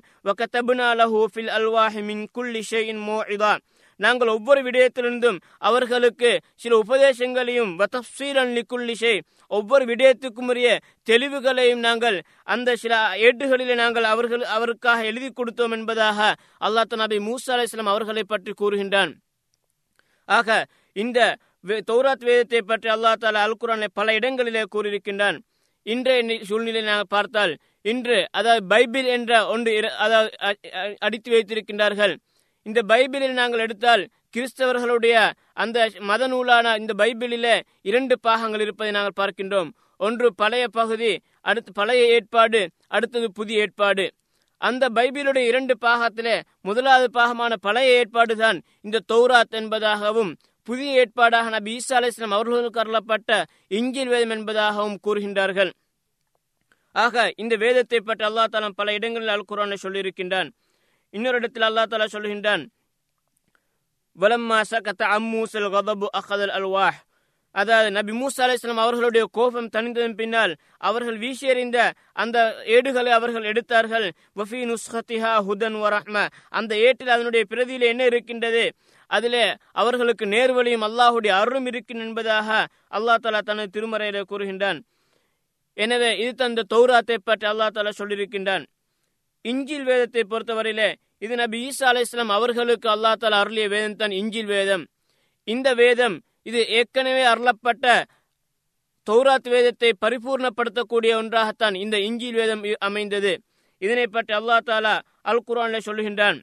[4.06, 6.32] நாங்கள் ஒவ்வொரு விடயத்திலிருந்தும் அவர்களுக்கு
[6.64, 8.54] சில உபதேசங்களையும் வதஃசீலன்
[9.52, 10.70] ஒவ்வொரு விடயத்துக்கும் உரிய
[11.10, 12.18] தெளிவுகளையும் நாங்கள்
[12.54, 12.94] அந்த சில
[13.28, 16.20] ஏட்டுகளிலே நாங்கள் அவர்கள் அவருக்காக எழுதி கொடுத்தோம் என்பதாக
[16.68, 19.12] அல்லாஹ் நபி மூசா அலிஸ்லாம் அவர்களை பற்றி கூறுகின்றான்.
[20.30, 20.48] ஆக
[20.96, 21.20] இந்த
[21.90, 25.38] தௌராத் வேதத்தை பற்றி அல்லா தாலா அல் குரானை பல இடங்களிலே கூறியிருக்கின்றான்.
[25.86, 27.54] இன்றைய சூழ்நிலை நாங்கள் பார்த்தால்
[27.92, 29.72] இன்று அதாவது பைபிள் என்ற ஒன்று
[30.06, 30.32] அதாவது
[31.06, 32.14] அடித்து வைத்திருக்கின்றார்கள்.
[32.68, 34.04] இந்த பைபிளில் நாங்கள் எடுத்தால்
[34.36, 35.16] கிறிஸ்தவர்களுடைய
[35.64, 35.78] அந்த
[36.10, 37.48] மத நூலான இந்த பைபிளில
[37.90, 39.70] இரண்டு பாகங்கள் இருப்பதை நாங்கள் பார்க்கின்றோம்.
[40.06, 41.12] ஒன்று பழைய பகுதி
[41.50, 42.62] அடுத்து பழைய ஏற்பாடு
[42.96, 44.06] அடுத்தது புதிய ஏற்பாடு.
[44.62, 46.36] அந்த பைபிளுடைய இரண்டு பாகத்திலே
[46.68, 50.32] முதலாவது பாகமான பழைய ஏற்பாடு தான் இந்த தௌராத் என்பதாகவும்
[50.68, 53.32] புதிய ஏற்பாடாக நபி ஈசா அலிஸ்லாம் அவர்களுக்கு அருளப்பட்ட
[53.80, 55.72] இங்கில் வேதம் என்பதாகவும் கூறுகின்றார்கள்.
[56.96, 60.50] ஆக இந்த வேதத்தை பற்றி அல்லா தாலம் பல இடங்களில் அல் குரானை சொல்லியிருக்கின்றான்.
[61.18, 62.64] இன்னொரு இடத்தில் அல்லா தாலா சொல்கின்றான்
[64.18, 66.98] வலம்மா சகத்த அம்மூசல் கதபு அஹதல் அல்வாஹ்.
[67.56, 70.52] அதாவது நபி மூசா அலிஸ்லாம் அவர்களுடைய கோபம் தணிந்ததன் பின்னால்
[70.88, 71.78] அவர்கள் வீசியறிந்த
[72.22, 72.38] அந்த
[72.76, 74.06] ஏடுகளை அவர்கள் எடுத்தார்கள்.
[74.40, 76.26] வஃபி நுஸ்ஹத்திஹா ஹுதன் வரஹ்ம
[76.60, 78.64] அந்த ஏட்டில் அதனுடைய பிரதியில் என்ன இருக்கின்றது?
[79.10, 79.44] அதிலே
[79.82, 82.50] அவர்களுக்கு நேர்வழியும் அல்லாஹுடைய அருளும் இருக்கும் என்பதாக
[82.98, 84.80] அல்லாஹ் தாலா தனது திருமறையில கூறுகின்றான்.
[85.78, 88.66] எனவே இது தந்த தௌராத்தை பற்றி அல்லா தாலா சொல்லியிருக்கின்றான்.
[89.46, 90.90] இஞ்சில் வேதத்தை பொறுத்தவரையிலே
[91.23, 94.85] இது நபி ஈசா அலை இஸ்லாம் அவர்களுக்கு அல்லா தாலா அருளிய வேதம் தான் இஞ்சில் வேதம்
[95.49, 97.87] இந்த வேதம் இது ஏற்கனவே அருளப்பட்ட
[99.07, 103.33] தௌராத் வேதத்தை பரிபூர்ணப்படுத்தக்கூடிய ஒன்றாகத்தான் இந்த இஞ்சில் வேதம் அமைந்தது
[103.83, 104.95] இதனை பற்றி அல்லா தாலா
[105.31, 106.41] அல் குரான்ல சொல்லுகின்றான்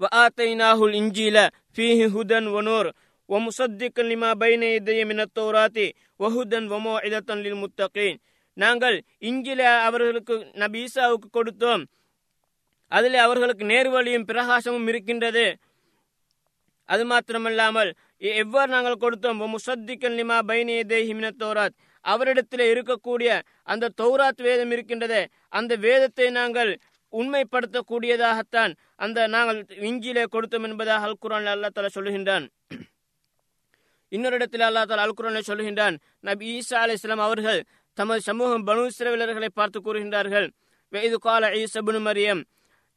[0.00, 1.36] وآتيناه الإنجيل
[1.72, 2.86] فيه هدى ونور
[3.28, 5.78] ومصدقا لما بين يدي من التوراة
[6.20, 8.14] وهدى وموعظة للمتقين
[8.56, 11.82] நாங்கள் இஞ்சில அவர்களுக்கு நபி ஈசாவுக்கு கொடுத்தோம்
[12.91, 15.45] அதில் அவர்களுக்கு நேர்வழியும் பிரகாசமும் இருக்கின்றது.
[16.93, 17.89] அது மாத்திரமல்லாமல்
[18.41, 19.41] எவ்வாறு நாங்கள் கொடுத்தோம்?
[19.55, 21.75] முசத்திக்கல் நிமா பைனிய தேஹிமின தௌராத்.
[22.05, 23.29] அவரிடத்தில் இருக்கக்கூடிய
[23.71, 25.21] அந்த தௌராத் வேதம் இருக்கின்றதே
[25.59, 26.71] அந்த வேதத்தை நாங்கள்
[27.13, 28.71] உண்மைப்படுத்தக்கூடியதாகத்தான்
[29.03, 32.45] அந்த நாங்கள் இஞ்சியிலே கொடுத்தோம் என்பதாக அல் குரான் அல்லா தலா சொல்லுகின்றான்.
[34.11, 35.95] இன்னொரு இடத்தில் அல்லா தாலா அல் குரானை சொல்லுகின்றான்
[36.27, 37.59] நபி ஈசா அலி இஸ்லாம் அவர்கள்
[37.97, 40.47] தமது சமூகம் பனு சிறவிலர்களை பார்த்து கூறுகின்றார்கள்.
[40.93, 42.41] வெய்து கால ஈசபுனு மரியம்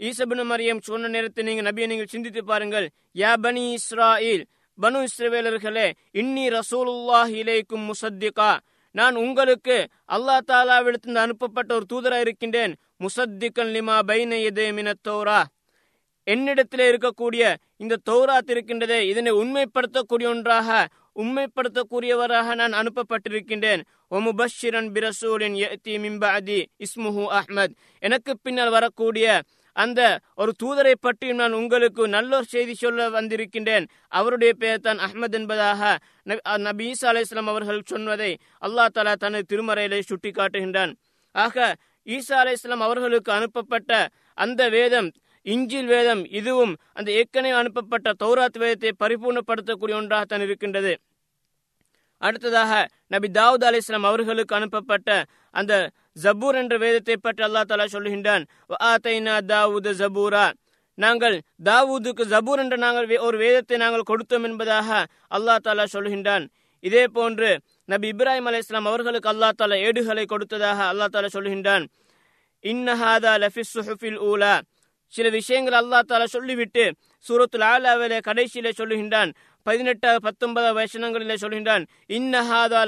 [0.09, 2.87] ஈசபுனு மரியம் சொன்ன நேரத்தை நீங்கள் நபியை நீங்கள் சிந்தித்து பாருங்கள்.
[3.21, 4.45] யா பனி இஸ்ராயில்
[4.79, 5.87] பனு இஸ்ரவேலர்களே
[6.21, 8.51] இன்னி ரசூலுல்லாஹ் இலேக்கும் முசத்திகா.
[8.95, 9.77] நான் உங்களுக்கு
[10.15, 12.73] அல்லா தாலாவிடத்திலிருந்து அனுப்பப்பட்ட ஒரு தூதராக இருக்கின்றேன்.
[13.05, 15.41] முசத்திகன் லிமா பைன எதே மினத்தோரா
[16.27, 17.43] என்னிடத்தில் இருக்கக்கூடிய
[17.83, 20.89] இந்த தௌராத் இருக்கின்றதே இதனை உண்மைப்படுத்தக்கூடிய ஒன்றாக
[21.23, 23.81] உண்மைப்படுத்தக்கூடியவராக நான் அனுப்பப்பட்டிருக்கின்றேன்.
[24.17, 25.57] ஒமுபஷிரன் பிரசூலின்
[26.05, 27.75] மிம்பதி இஸ்முஹு அஹ்மத்.
[28.07, 29.27] எனக்கு பின்னால் வரக்கூடிய
[29.83, 30.01] அந்த
[30.43, 33.87] ஒரு தூதரை பற்றியும் நான் உங்களுக்கு நல்ல செய்தி சொல்ல வந்திருக்கின்றேன்.
[34.19, 35.81] அவருடைய பெயர் தான் அஹ்மத் என்பதாக
[36.67, 38.31] நபி ஈசா அலி இஸ்லாம் அவர்கள் சொன்னதை
[38.67, 40.93] அல்லா தலா தனது திருமறையிலே சுட்டி காட்டுகின்றான்
[41.35, 41.57] ஆக
[42.07, 43.93] ஈசா அலி இஸ்லாம் அவர்களுக்கு அனுப்பப்பட்ட
[44.39, 45.11] அந்த வேதம்
[45.47, 50.93] இஞ்சில் வேதம் இதுவும் அந்த ஏற்கனவே அனுப்பப்பட்ட தௌராத் வேதத்தை பரிபூர்ணப்படுத்தக்கூடிய ஒன்றாகத்தான் இருக்கின்றது.
[52.27, 52.73] அடுத்ததாக
[53.13, 55.09] நபி தாவூத் அலி இஸ்லாம் அவர்களுக்கு அனுப்பப்பட்ட
[55.61, 55.75] அந்த
[56.25, 58.45] ஜபூர் என்ற வேதத்தை பற்றி அல்லா தாலா சொல்லுகின்றான்.
[59.53, 60.47] தாவூது ஜபூரா.
[61.05, 61.37] நாங்கள்
[61.69, 64.89] தாவூதுக்கு ஜபூர் என்ற நாங்கள் ஒரு வேதத்தை நாங்கள் கொடுத்தோம் என்பதாக
[65.37, 66.45] அல்லா தாலா சொல்லுகின்றான்.
[66.89, 67.51] இதே போன்று
[67.93, 71.87] நபி இப்ராஹிம் அலி இஸ்லாம் அவர்களுக்கு அல்லா தாலா ஏடுகளை கொடுத்ததாக அல்லா தாலா சொல்லுகின்றான்.
[72.65, 74.55] இன்னஹாதா லஃபிஸ் சுஹுஃபில் ஊலா.
[75.15, 76.85] சில விஷயங்கள் அல்லா தாலா சொல்லிவிட்டு
[77.29, 79.31] சூரத்துல் ஆலாவிலே கடைசியிலே சொல்லுகின்றான்.
[79.67, 81.85] பதினெட்டாவது பத்தொன்பதாவது வசனங்களில் சொல்கின்றான்
[82.17, 82.81] இன்னஹாதா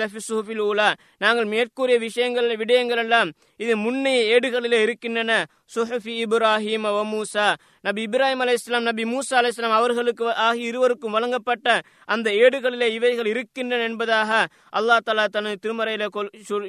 [0.00, 0.88] லஃபிசுஃபில் ஊலா.
[1.24, 3.30] நாங்கள் மேற்கூறிய விஷயங்கள் விடயங்கள் எல்லாம்
[3.64, 5.32] இது முன்னைய ஏடுகளில் இருக்கின்றன.
[5.74, 7.46] சுஹஃபி இப்ராஹிம் வ மூசா.
[7.86, 11.68] நபி இப்ராஹிம் அலை இஸ்லாம் நபி மூசா அலை இஸ்லாம் அவர்களுக்கு ஆகிய இருவருக்கும் வழங்கப்பட்ட
[12.14, 14.30] அந்த ஏடுகளிலே இவைகள் இருக்கின்றன என்பதாக
[14.78, 16.08] அல்லா தலா தனது திருமறையில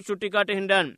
[0.09, 0.91] சுட்டி காட்டுகின்றான்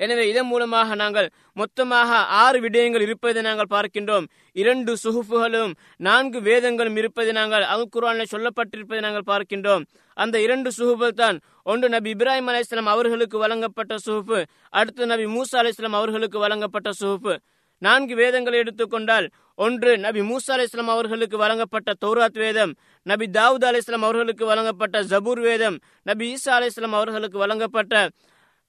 [0.00, 2.10] எனவே இதன் மூலமாக நாங்கள் மொத்தமாக
[2.42, 4.26] ஆறு விடயங்கள் இருப்பதை நாங்கள் பார்க்கின்றோம்.
[4.56, 5.72] இரண்டு சுகுப்புகளும்
[6.06, 9.84] நான்கு வேதங்களும் இருப்பதை நாங்கள் அல் குரானில் சொல்லப்பட்டிருப்பதை நாங்கள் பார்க்கின்றோம்.
[10.16, 14.38] அந்த இரண்டு சுகுப்புகள் தான் ஒன்று நபி இப்ராஹிம் அலையாம் அவர்களுக்கு வழங்கப்பட்ட சுகுப்பு
[14.70, 17.34] அடுத்து நபி மூசா அலையாம் அவர்களுக்கு வழங்கப்பட்ட சுகுப்பு
[17.82, 19.26] நான்கு வேதங்களை எடுத்துக்கொண்டால்
[19.58, 22.72] ஒன்று நபி மூசா அலிஸ்லாம் அவர்களுக்கு வழங்கப்பட்ட தௌராத் வேதம்
[23.06, 27.94] நபி தாவூத் அலிஸ்லாம் அவர்களுக்கு வழங்கப்பட்ட ஜபூர் வேதம் நபி ஈசா அலிஸ்லாம் அவர்களுக்கு வழங்கப்பட்ட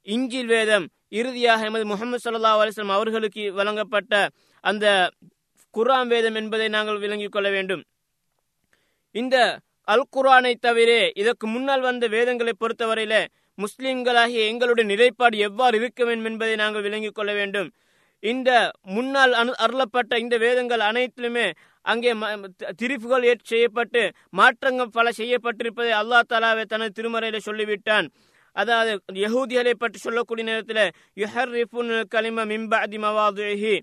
[0.07, 4.13] இஞ்சில் வேதம் இறுதியாக எமது முகமது சல்லா அலிஸ்லாம் அவர்களுக்கு வழங்கப்பட்ட
[4.63, 4.85] அந்த
[5.75, 7.83] குரான் வேதம் என்பதை நாங்கள் விளங்கிக் கொள்ள வேண்டும்.
[9.15, 9.35] இந்த
[9.93, 13.15] அல் குரானை தவிர இதற்கு முன்னால் வந்த வேதங்களை பொறுத்தவரையில
[13.57, 17.69] முஸ்லிம்களாகிய எங்களுடைய நிலைப்பாடு எவ்வாறு இருக்க வேண்டும் என்பதை நாங்கள் விளங்கிக் கொள்ள வேண்டும்.
[18.23, 18.49] இந்த
[18.95, 21.45] முன்னால் அனு அருளப்பட்ட இந்த வேதங்கள் அனைத்திலுமே
[21.85, 22.11] அங்கே
[22.81, 24.01] திரிப்புகள் செய்யப்பட்டு
[24.39, 28.07] மாற்றங்கள் பல செய்யப்பட்டிருப்பதை அல்லா தாலாவை தனது திருமறையில சொல்லிவிட்டான்.
[28.55, 28.91] அதாவது
[29.23, 30.83] யகூதிகளை பற்றி சொல்லக்கூடிய நேரத்தில்
[32.15, 33.75] கலிம மிம்பாதி மவாதுஹி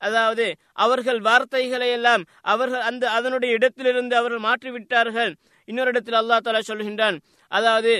[0.00, 0.44] அதாவது
[0.84, 2.22] அவர்கள் வார்த்தைகளை எல்லாம்
[2.52, 5.32] அவர்கள் அந்த அதனுடைய இடத்திலிருந்து அவர்கள் மாற்றிவிட்டார்கள்.
[5.68, 7.16] இன்னொரு இடத்தில் அல்லா தாலா சொல்கின்றான்.
[7.52, 7.92] அதாவது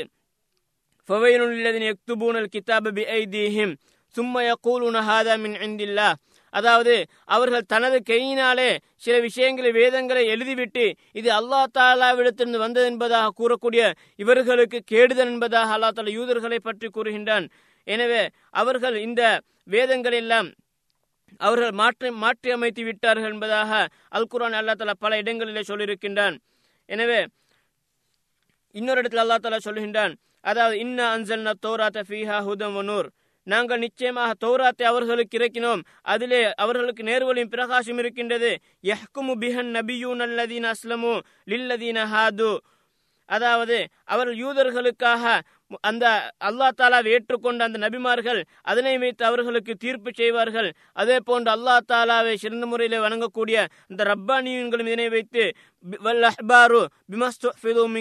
[2.55, 3.75] கிதாப பி ஐதீஹிம்
[4.14, 6.09] சும்மய கூலுன ஹாதா மின் இந்தில்லா
[6.52, 6.94] அதாவது
[7.34, 8.70] அவர்கள் தனது கையினாலே
[9.04, 10.84] சில விஷயங்களை வேதங்களை எழுதிவிட்டு
[11.20, 13.82] இது அல்லா தாலாவிடத்திலிருந்து வந்தது என்பதாக கூறக்கூடிய
[14.22, 17.46] இவர்களுக்கு கேடுதல் என்பதாக அல்லா தாலா யூதர்களை பற்றி கூறுகின்றான்.
[17.86, 18.22] எனவே
[18.62, 19.22] அவர்கள் இந்த
[19.74, 20.48] வேதங்கள் எல்லாம்
[21.46, 23.70] அவர்கள் மாற்றி மாற்றி அமைத்து விட்டார்கள் என்பதாக
[24.16, 26.36] அல் குரான் அல்லா தலா பல இடங்களிலே சொல்லியிருக்கின்றான்.
[26.88, 27.20] எனவே
[28.74, 30.12] இன்னொரு இடத்தில் அல்லா தலா சொல்லுகின்றான்.
[30.50, 33.08] அதாவது இன்ன அன்சல் தோராத்த ஃபீஹா ஹுதம் வனூர்
[33.42, 35.83] நாங்கள் நிச்சயமாக தௌராத்தை அவர்களுக்கு இறக்கினோம்.
[36.02, 38.50] அதிலே அவர்களுக்கு நேர்வழியும் பிரகாசம் இருக்கின்றது.
[38.83, 42.52] எஹ்குமு பிஹன் நபியூன் அல்லதீன் அஸ்லமு லில்லதீன ஹாது.
[43.28, 45.40] அதாவது அவர்கள் யூதர்களுக்காக
[45.90, 46.04] அந்த
[46.48, 50.68] அல்லா தாலாவை ஏற்றுக்கொண்ட அந்த நபிமார்கள் அதனை வைத்து அவர்களுக்கு தீர்ப்பு செய்வார்கள்.
[51.00, 53.56] அதே போன்று அல்லா தாலாவை சிறந்த முறையில் வணங்கக்கூடிய
[53.90, 55.44] அந்த ரப்பானியன்களும் இதனை வைத்து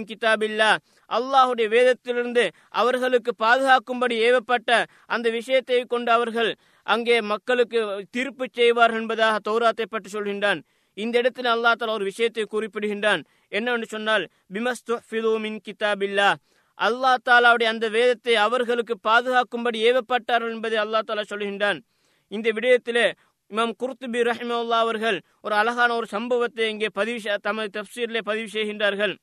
[0.10, 0.72] கிதாபில்லா
[1.18, 2.44] அல்லாஹுடைய வேதத்திலிருந்து
[2.82, 4.70] அவர்களுக்கு பாதுகாக்கும்படி ஏவப்பட்ட
[5.16, 6.52] அந்த விஷயத்தை கொண்டு அவர்கள்
[6.88, 7.80] அங்கே மக்களுக்கு
[8.16, 10.62] தீர்ப்பு செய்வார்கள் என்பதாக தௌராத்தை பற்றி சொல்கின்றான்.
[10.98, 13.22] இந்த இடத்தில் அல்லா தாலா ஒரு விஷயத்தை குறிப்பிடுகின்றான்.
[13.58, 14.24] என்னவென்று சொன்னால்
[14.56, 14.96] பிமஸ்து
[15.68, 16.30] கிதாபில்லா
[16.88, 21.80] அல்லா தாலாவுடைய அந்த வேதத்தை அவர்களுக்கு பாதுகாக்கும்படி ஏவப்பட்டார்கள் என்பதை அல்லா தாலா சொல்கின்றான்.
[22.32, 23.06] இந்த விடயத்திலே
[23.52, 29.14] இமாம் குர்துபி ரஹிமல்லா அவர்கள் ஒரு அழகான ஒரு சம்பவத்தை இங்கே பதிவு தமது தப்சீரிலே பதிவு செய்கின்றார்கள்.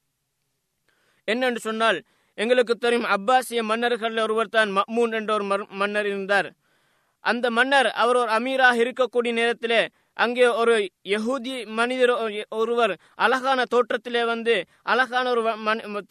[1.28, 1.98] என்னென்று சொன்னால்
[2.42, 5.44] எங்களுக்கு தெரியும் அப்பாசிய மன்னர்கள் ஒருவர் தான் மம்மூன் என்ற ஒரு
[5.80, 6.48] மன்னர் இருந்தார்.
[7.24, 9.80] அந்த மன்னர் அவர் ஒரு அமீராக இருக்கக்கூடிய நேரத்திலே
[10.18, 10.74] அங்கே ஒரு
[11.08, 12.12] யகுதி மனிதர்
[12.60, 12.92] ஒருவர்
[13.24, 14.54] அழகான தோற்றத்திலே வந்து
[14.92, 15.42] அழகான ஒரு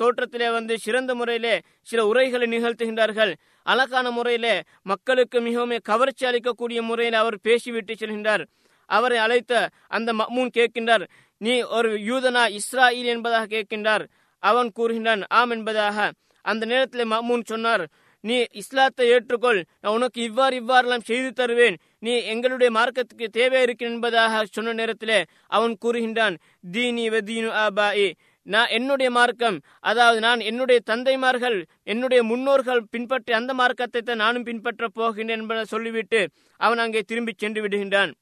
[0.02, 1.56] தோற்றத்திலே வந்து சிறந்த முறையிலே
[1.90, 3.34] சில உரைகளை நிகழ்த்துகின்றார்கள்.
[3.66, 4.56] அழகான முறையிலே
[4.92, 8.44] மக்களுக்கு மிகவும் கவர்ச்சி அளிக்கக்கூடிய முறையில் அவர் பேசிவிட்டு செல்கின்றார்.
[8.90, 9.54] அவரை அழைத்த
[9.98, 11.06] அந்த மம்மூன் கேட்கின்றார்
[11.42, 14.06] நீ ஒரு யூதனா இஸ்ராயில் என்பதாக கேட்கின்றார்.
[14.44, 15.98] அவன் கூறுகின்றான் ஆம் என்பதாக.
[16.46, 17.84] அந்த நேரத்தில் மம்மூன் சொன்னார்
[18.24, 24.42] நீ இஸ்லாத்தை ஏற்றுக்கொள் நான் உனக்கு இவ்வாறு இவ்வாறெல்லாம் செய்து தருவேன் நீ எங்களுடைய மார்க்கத்துக்கு தேவை இருக்கு என்பதாக
[24.52, 26.36] சொன்ன நேரத்திலே அவன் கூறுகின்றான்
[26.72, 28.08] தீனி வதீனு ஆபாயி
[28.48, 34.96] நான் என்னுடைய மார்க்கம் அதாவது நான் என்னுடைய தந்தைமார்கள் என்னுடைய முன்னோர்கள் பின்பற்றி அந்த மார்க்கத்தை தான் நானும் பின்பற்றப்
[35.00, 36.22] போகின்றேன் என்பதை சொல்லிவிட்டு
[36.60, 38.14] அவன் அங்கே திரும்பி சென்று விடுகின்றான்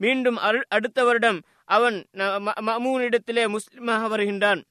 [0.00, 1.96] மீண்டும் அடுத்த வருடம் அவன்
[2.68, 4.62] மமூனிடத்திலே முஸ்லிமாக வருகின்றான்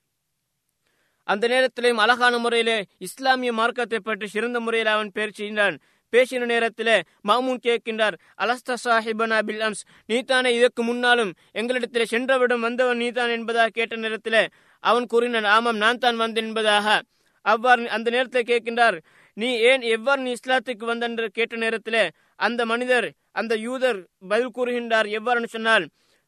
[1.28, 5.80] அந்த நேரத்திலேயும் அழகான முறையிலே இஸ்லாமிய மார்க்கத்தை பற்றி சிறந்த முறையில் அவன் பேர்
[6.14, 13.30] பேசின நேரத்திலே மாமூன் கேட்கின்றார் அலஸ்தா சாஹிபனா பில் அம்ஸ் நீதானே இதற்கு முன்னாலும் எங்களிடத்தில் சென்றவிடம் வந்தவன் நீதான்
[13.30, 14.42] என்பதாக கேட்ட நேரத்தில்
[14.84, 17.02] அவன் கூறினான் ஆமாம் நான் தான் வந்தேன் என்பதாக.
[17.46, 18.98] அவ்வாறு அந்த நேரத்தில் கேட்கின்றார்
[19.34, 25.48] நீ ஏன் எவ்வாறு நீ இஸ்லாத்துக்கு வந்தென்று கேட்ட நேரத்தில் அந்த மனிதர் அந்த யூதர் பதில் கூறுகின்றார் எவ்வாறு
[25.48, 25.86] சொன்னால்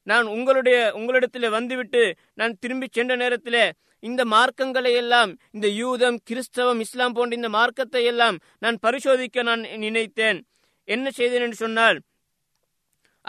[0.07, 2.01] நான் உங்களுடைய உங்களிடத்தில் வந்துவிட்டு
[2.33, 3.63] நான் திரும்பி சென்ற நேரத்திலே
[4.03, 10.39] இந்த மார்க்கங்களை எல்லாம் இந்த யூதம் கிறிஸ்தவம் இஸ்லாம் போன்ற இந்த மார்க்கத்தை எல்லாம் நான் பரிசோதிக்க நான் நினைத்தேன்.
[10.87, 11.99] என்ன செய்தேன் என்று சொன்னால்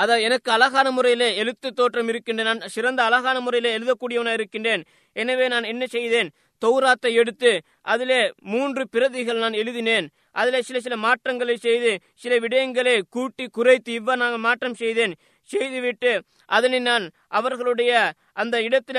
[0.03, 4.83] அதான் எனக்கு அழகான முறையிலே எழுத்து தோற்றம் இருக்கின்றேன் நான் சிறந்த அழகான முறையிலே எழுதக்கூடியவனா இருக்கின்றேன்.
[5.17, 6.29] எனவே நான் என்ன செய்தேன்?
[6.63, 7.51] தௌராத்தை எடுத்து
[7.93, 8.21] அதிலே
[8.53, 10.07] மூன்று பிரதிகள் நான் எழுதினேன்.
[10.41, 11.91] அதில் சில சில மாற்றங்களை செய்து
[12.23, 15.15] சில விடயங்களை கூட்டி குறைத்து இவ்வாறு நான் மாற்றம் செய்தேன்.
[15.53, 16.13] செய்துவிட்டு
[16.57, 17.05] அதனை நான்
[17.39, 17.93] அவர்களுடைய
[18.43, 18.99] அந்த இடத்துல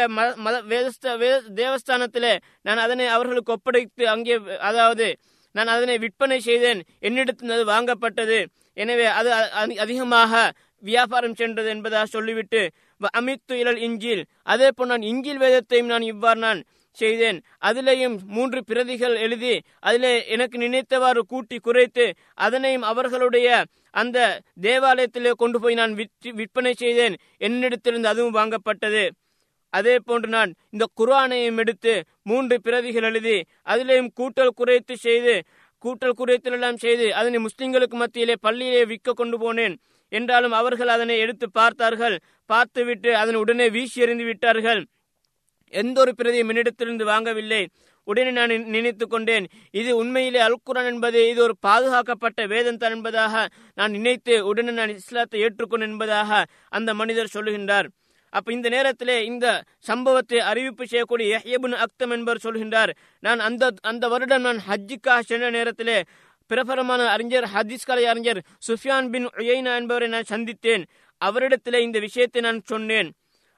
[1.62, 2.34] தேவஸ்தானத்திலே
[2.68, 4.38] நான் அதனை அவர்களுக்கு ஒப்படைத்து அங்கே
[4.70, 5.08] அதாவது
[5.56, 6.82] நான் அதனை விற்பனை செய்தேன்.
[7.08, 8.40] என்னிடத்தில் அது வாங்கப்பட்டது.
[8.78, 9.30] எனவே அது
[9.86, 10.42] அதிகமாக
[10.84, 12.62] வியாபாரம் சென்றது என்பதாக சொல்லிவிட்டு
[13.20, 14.22] அமித்து இழல் இஞ்சில்.
[14.54, 16.60] அதே போல் நான் இஞ்சில் வேதத்தையும் நான் இவ்வாறு நான்
[16.98, 17.40] செய்தேன்.
[17.66, 23.64] அதிலேயும் மூன்று பிரதிகள் எழுதி அதிலே எனக்கு நினைத்தவாறு கூட்டி குறைத்து அதனையும் அவர்களுடைய
[24.02, 24.18] அந்த
[24.62, 25.96] தேவாலயத்திலே கொண்டு போய் நான்
[26.40, 27.16] விற்பனை செய்தேன்.
[27.48, 29.04] என்னிடத்திலிருந்து அதுவும் வாங்கப்பட்டது.
[29.74, 35.36] அதே போன்று நான் இந்த குரானையும் எடுத்து மூன்று பிரதிகள் எழுதி அதிலேயும் கூட்டல் குறைத்து செய்து
[35.84, 39.76] கூட்டல் குறைத்தல் எல்லாம் செய்து அதனை முஸ்லிம்களுக்கு மத்தியிலே பள்ளியிலே விற்க கொண்டு போனேன்.
[40.12, 42.16] என்றாலும் அவர்கள் அதனை எடுத்து பார்த்தார்கள்.
[42.46, 44.82] பார்த்துவிட்டு அதனை உடனே வீசி எறிந்து விட்டார்கள்.
[45.82, 47.62] எந்த ஒரு பிரதியும் என்னிடத்திலிருந்து வாங்கவில்லை.
[48.08, 49.46] உடனே நான் நினைத்து கொண்டேன்
[49.80, 53.46] இது உண்மையிலே அல்குரான் என்பது இது ஒரு பாதுகாக்கப்பட்ட வேதம் தான் என்பதாக
[53.80, 56.44] நான் நினைத்து உடனே நான் இஸ்லாத்தை ஏற்றுக்கொண்டேன் என்பதாக
[56.78, 57.90] அந்த மனிதர் சொல்லுகின்றார்.
[58.34, 59.46] அப்ப இந்த நேரத்திலே இந்த
[59.90, 62.92] சம்பவத்தை அறிவிப்பு செய்யக்கூடிய எஹ்யபுன் அக்தம் என்பவர் சொல்கின்றார்
[63.26, 65.98] நான் அந்த அந்த வருடம் நான் ஹஜ்ஜிக்காக சென்ற நேரத்திலே
[66.52, 70.84] பிரபலமான அறிஞர் ஹதீஸ் கலை அறிஞர் சுஃபியான் பின் உயைனா என்பவரை நான் சந்தித்தேன்.
[71.22, 73.10] அவரிடத்திலே இந்த விஷயத்தை நான் சொன்னேன்.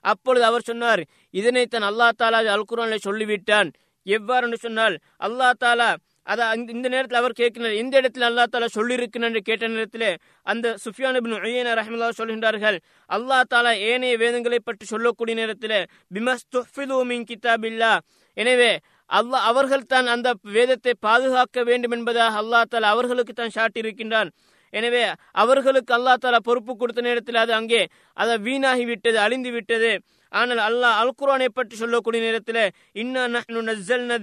[0.05, 1.01] அப்பொழுது அவர் சொன்னார்
[1.39, 3.69] இதனை தன் அல்லா தாலா அல் குரானில் சொல்லிவிட்டான்.
[4.05, 4.95] எவ்வாறு சொன்னால்
[5.27, 5.89] அல்லா தாலா
[6.31, 10.07] அதை இந்த நேரத்தில் அவர் கேட்கிறார் எந்த இடத்துல அல்லா தாலா சொல்லியிருக்கிறார் என்று கேட்ட நேரத்தில்
[10.51, 12.77] அந்த சுஃபியான் பின் உயன சொல்கின்றார்கள்
[13.09, 15.77] அல்லா தாலா ஏனைய வேதங்களை பற்றி சொல்லக்கூடிய நேரத்தில்
[16.15, 17.93] பிமஸ் துஃபிலூமின் கிதாபில்லா
[18.37, 18.71] எனவே
[19.09, 24.29] அல்லாஹ் அவர்கள் தான் அந்த வேதத்தை பாதுகாக்க வேண்டும் என்பதாக அல்லா தாலா அவர்களுக்கு தான் சாட்டியிருக்கின்றான்.
[24.73, 25.03] எனவே
[25.43, 27.83] அவர்களுக்கு அல்லா தாலா பொறுப்பு கொடுத்த நேரத்தில் அது அங்கே
[28.17, 29.91] அதை வீணாகி விட்டது அழிந்து விட்டது.
[30.31, 32.59] ஆனால் அல்லாஹ் அல் குரானை பற்றி சொல்லக்கூடிய நேரத்தில்
[33.01, 34.17] இன்னா நஹ்னு நஸ்ஸல்ன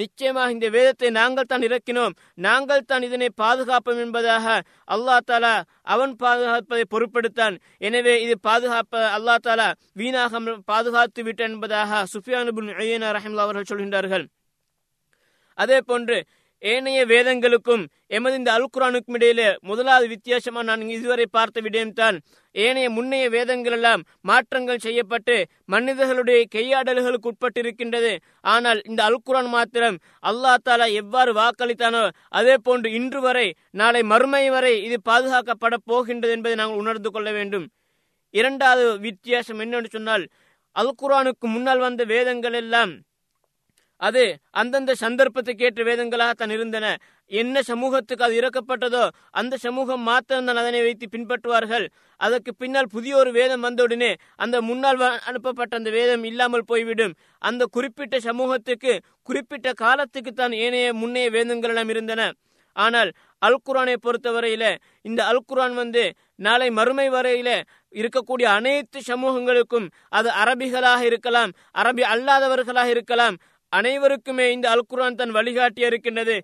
[0.00, 2.16] நிச்சயமாக இந்த வேதத்தை நாங்கள் தான் இறக்கினோம்.
[2.46, 4.46] நாங்கள் தான் இதனை பாதுகாப்போம் என்பதாக
[4.96, 5.54] அல்லாஹ் தாலா
[5.94, 7.56] அவன் பாதுகாப்பதை பொருட்படுத்தான்.
[7.88, 9.68] எனவே இது பாதுகாப்ப அல்லா தாலா
[10.02, 12.70] வீணாக பாதுகாத்து விட்டான் என்பதாக சுஃபியான் பின்
[13.16, 14.26] ரஹிம்லா அவர்கள் சொல்கின்றார்கள்.
[15.58, 16.18] அதே போன்று
[16.62, 17.84] ஏனைய வேதங்களுக்கும்
[18.16, 22.16] எமது இந்த அல்குரானுக்கும் இடையிலே முதலாவது வித்தியாசமா நான் இதுவரை பார்த்த விடயம்தான்.
[22.54, 25.36] ஏனைய முன்னைய வேதங்கள் எல்லாம் மாற்றங்கள் செய்யப்பட்டு
[25.74, 28.12] மனிதர்களுடைய கையாடல்களுக்கு உட்பட்டிருக்கின்றது.
[28.54, 29.98] ஆனால் இந்த அல்குரான் மாத்திரம்
[30.30, 32.04] அல்லா தாலா எவ்வாறு வாக்களித்தானோ
[32.40, 33.46] அதே போன்று இன்று வரை
[33.80, 37.66] நாளை மறுமை வரை இது பாதுகாக்கப்பட போகின்றது என்பதை நாங்கள் உணர்ந்து கொள்ள வேண்டும்.
[38.34, 40.26] இரண்டாவது வித்தியாசம் என்னென்னு சொன்னால்
[40.76, 42.92] அல்குரானுக்கு முன்னால் வந்த வேதங்கள் எல்லாம்
[44.02, 44.22] அது
[44.60, 46.86] அந்தந்த சந்தர்ப்பத்துக்கு ஏற்ற வேதங்களாக தான் இருந்தன.
[47.30, 49.02] என்ன சமூகத்துக்கு அது இறக்கப்பட்டதோ
[49.40, 51.86] அந்த சமூகம் மாத்திரம்தான் அதனை வைத்து பின்பற்றுவார்கள்.
[52.20, 54.10] அதற்கு பின்னால் புதிய ஒரு வேதம் வந்தவுடனே
[54.44, 57.16] அந்த முன்னால் அனுப்பப்பட்ட அந்த வேதம் இல்லாமல் போய்விடும்.
[57.42, 62.24] அந்த குறிப்பிட்ட சமூகத்துக்கு குறிப்பிட்ட காலத்துக்கு தான் ஏனைய முன்னைய வேதங்கள் எல்லாம் இருந்தன.
[62.76, 63.10] ஆனால்
[63.42, 64.64] அல் குரானை பொறுத்தவரையில
[65.08, 66.02] இந்த அல் குரான் வந்து
[66.38, 67.50] நாளை மறுமை வரையில
[67.94, 73.36] இருக்கக்கூடிய அனைத்து சமூகங்களுக்கும் அது அரபிகளாக இருக்கலாம் அரபி அல்லாதவர்களாக இருக்கலாம்
[73.72, 76.36] அனைவருக்குமே இந்த அல்குரான் தன் வழிகாட்டிய இருக்கின்றது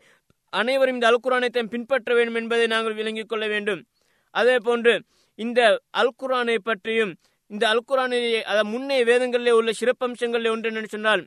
[0.53, 3.81] அனைவரும் இந்த அல்குரானை தன் பின்பற்ற வேண்டும் என்பதை நாங்கள் விளங்கிக் கொள்ள வேண்டும்.
[4.35, 4.95] அதே போன்று
[5.39, 5.61] இந்த
[6.03, 7.13] அல்குரானை பற்றியும்
[7.51, 11.23] இந்த அல்குரானை அத முன்னே வேதங்களிலே உள்ள சிறப்பம்சங்களில் ஒன்று என்னன்னு சொன்னால்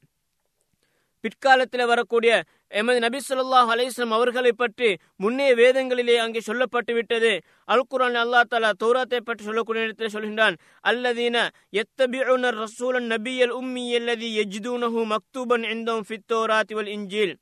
[1.24, 2.32] பிற்காலத்தில் வரக்கூடிய
[2.80, 4.90] எமது நபி சொல்லாஹ் அலிஸ்லாம் அவர்களை பற்றி
[5.24, 7.32] முன்னே வேதங்களிலே அங்கே சொல்லப்பட்டு விட்டது.
[7.74, 10.58] அல் குரான் அல்லா தாலா தௌராத்தை பற்றி சொல்லக்கூடிய இடத்தில் சொல்கின்றான்
[10.92, 11.46] அல்லதீன
[11.82, 17.34] எத்தபிஉனர் ரசூலன் நபியல் உம்மி அல்லதி எஜ்தூனஹு மக்தூபன் இந்தம் ஃபித்தோராத் வல் இஞ்சில்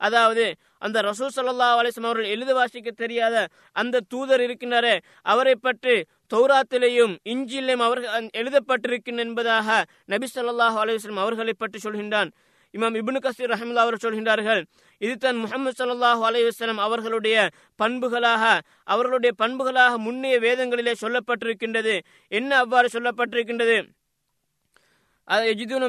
[0.00, 0.44] அதாவது
[0.86, 3.36] அந்த ரசூல் சல்லா அலிஸ்லாம் அவர்கள் எழுத வாசிக்க தெரியாத
[3.80, 4.94] அந்த தூதர் இருக்கின்றாரே
[5.32, 5.96] அவரை பற்றி
[6.32, 9.68] தௌராத்திலேயும் இஞ்சிலையும் அவர்கள் எழுதப்பட்டிருக்கின்றன என்பதாக
[10.12, 12.30] நபி சொல்லாஹ் அலிஸ்லாம் அவர்களை பற்றி சொல்கின்றான்.
[12.74, 14.60] இமாம் இபுனு கசீர் ரஹமுல்லா அவர் சொல்கின்றார்கள்
[15.00, 17.36] இது தன் முகமது சல்லாஹூ அலைவசலம் அவர்களுடைய
[17.82, 18.42] பண்புகளாக
[18.84, 21.94] அவர்களுடைய பண்புகளாக முன்னைய வேதங்களிலே சொல்லப்பட்டிருக்கின்றது.
[22.32, 23.76] என்ன அவ்வாறு சொல்லப்பட்டிருக்கின்றது?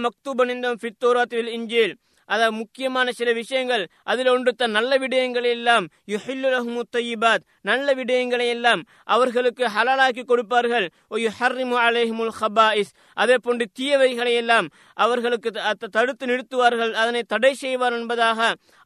[0.08, 1.94] மக்தூபன் இந்த ஃபித்தோராத்தில் இஞ்சில்
[2.34, 3.84] அதாவது முக்கியமான சில விஷயங்கள்.
[4.12, 8.82] அதில் ஒன்று தன் நல்ல விடயங்களை எல்லாம் யுஹில்லுலஹுமு தையிபாத் நல்ல விடயங்களை எல்லாம்
[9.16, 10.88] அவர்களுக்கு ஹலாலாக்கி கொடுப்பார்கள்.
[11.40, 12.92] ஹர்ரிமு அலைஹிமுல் ஹபாயிஸ்
[13.24, 14.70] அதே போன்று தீயவைகளை எல்லாம்
[15.06, 15.50] அவர்களுக்கு
[15.98, 16.94] தடுத்து நிறுத்துவார்கள்.
[17.04, 18.40] அதனை தடை செய்வார் என்பதாக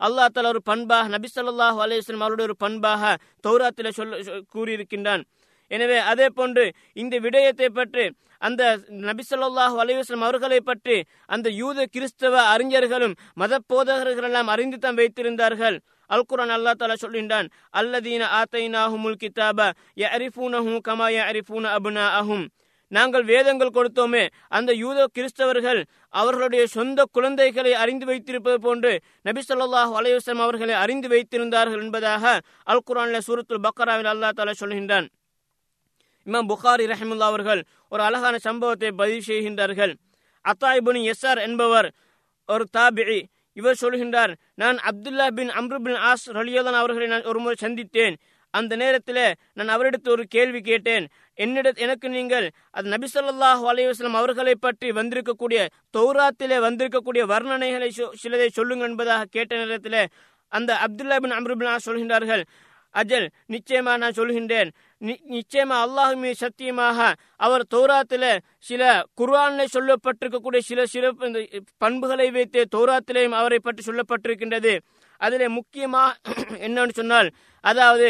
[0.07, 3.15] அல்லாஹ் தலா ஒரு பண்பாக நபி சொல்லாஹு அலேஸ்லம் அவருடைய ஒரு பண்பாக
[3.47, 5.23] தௌராத்தில் சொல்ல கூறியிருக்கின்றான்.
[5.71, 6.65] எனவே அதே போன்று
[7.03, 8.05] இந்த விடயத்தை பற்றி
[8.41, 8.63] அந்த
[9.07, 10.97] நபிசல்லாஹு அலைவாஸ்லம் அவர்களை பற்றி
[11.35, 15.77] அந்த யூத கிறிஸ்தவ அறிஞர்களும் மத போதகர்கள் எல்லாம் அறிந்து தான் வைத்திருந்தார்கள்.
[16.13, 17.47] அல் குரான் அல்லா தாலா சொல்கின்றான்
[17.79, 19.59] அல்லதீன ஆத்தைனாஹுமுல் கிதாப
[20.09, 22.45] அரிஃபூனஹும் கமா யரிஃபூன அபுனா அஹும்
[22.91, 24.23] நாங்கள் வேதங்கள் கொடுத்தோமே
[24.57, 25.79] அந்த யூத கிறிஸ்தவர்கள்
[26.13, 28.91] அவர்களுடைய சொந்த குழந்தைகளை அறிந்து வைத்திருப்பது போன்று
[29.27, 32.33] நபி சொல்லாஹ் அலையுஸ்லாம் அவர்களை அறிந்து வைத்திருந்தார்கள் என்பதாக
[32.73, 35.07] அல் குரான்ல சூரத்துல் பக்கராவில் அல்லா தாலா சொல்கின்றான்.
[36.27, 37.61] இமாம் புகாரி ரஹிமுல்லா அவர்கள்
[37.93, 39.93] ஒரு அழகான சம்பவத்தை பதிவு செய்கின்றார்கள்.
[40.45, 41.87] அத்தாயிபுன் எஸ்ஆர் என்பவர்
[42.49, 43.19] ஒரு தாபிழி
[43.57, 48.15] இவர் சொல்கின்றார் நான் அப்துல்லா பின் அம்ரு பின் ஆஸ் ரலியோதான் அவர்களை நான் ஒரு முறை சந்தித்தேன்.
[48.53, 49.23] அந்த நேரத்தில்
[49.57, 51.05] நான் அவரிடத்து ஒரு கேள்வி கேட்டேன்.
[51.37, 52.45] என்னிட எனக்கு நீங்கள்
[52.77, 55.61] அது நபி சொல்லாஹ் அலைவாஸ்லாம் அவர்களை பற்றி வந்திருக்கக்கூடிய
[55.97, 57.89] தௌராத்திலே வந்திருக்கக்கூடிய வர்ணனைகளை
[58.21, 60.01] சிலதை சொல்லுங்கள் என்பதாக கேட்ட நேரத்தில்
[60.51, 62.43] அந்த அப்துல்லா பின் அம்ருபின் சொல்கின்றார்கள்.
[62.95, 64.69] அஜல் நிச்சயமா நான் சொல்கின்றேன்.
[65.31, 66.99] நிச்சயமா அல்லாஹு மீது சத்தியமாக
[67.39, 68.25] அவர் தௌராத்தில
[68.69, 68.83] சில
[69.19, 71.05] குர்ஆனில் சொல்லப்பட்டிருக்கக்கூடிய சில சில
[71.83, 74.73] பண்புகளை வைத்து தௌராத்திலையும் அவரை பற்றி சொல்லப்பட்டிருக்கின்றது.
[75.21, 76.03] அதிலே முக்கியமா
[76.65, 77.29] என்னன்னு சொன்னால்
[77.63, 78.07] அதாவது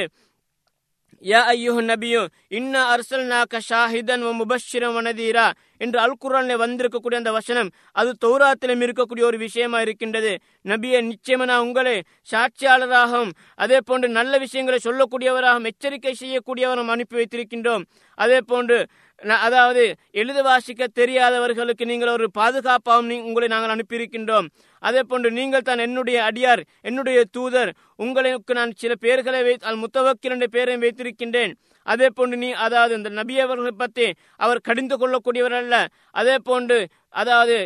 [1.23, 5.45] யா ஐயோ நபியோ இன்ன அரசல் நாக்க ஷாஹிதன் முபஷிரம் வனதீரா
[5.77, 6.15] என்று அல்
[6.57, 10.31] வந்திருக்கக்கூடிய அந்த வசனம் அது தௌராத்திலும் இருக்கக்கூடிய ஒரு விஷயமா இருக்கின்றது
[10.65, 11.95] நபியை நிச்சயமா நான் உங்களை
[12.31, 17.85] சாட்சியாளராகவும் அதே போன்று நல்ல விஷயங்களை சொல்லக்கூடியவராகவும் எச்சரிக்கை செய்யக்கூடியவரும் அனுப்பி வைத்திருக்கின்றோம்
[18.17, 18.77] அதே போன்று
[19.21, 19.83] அதாவது
[20.21, 24.47] எழுத வாசிக்க தெரியாதவர்களுக்கு நீங்கள் ஒரு பாதுகாப்பாகவும் உங்களை நாங்கள் அனுப்பியிருக்கின்றோம்.
[24.83, 27.71] அதே போன்று நீங்கள் தான் என்னுடைய அடியார் என்னுடைய தூதர்.
[28.05, 31.53] உங்களுக்கு நான் சில பெயர்களை வை முத்தவக்கில் என்ற பெயரை வைத்திருக்கின்றேன்.
[31.87, 34.07] அதே போன்று நீ அதாவது இந்த நபி அவர்களை பற்றி
[34.45, 35.75] அவர் கடிந்து கொள்ளக்கூடியவர் அல்ல.
[36.11, 36.79] அதே போன்று
[37.23, 37.57] அதாவது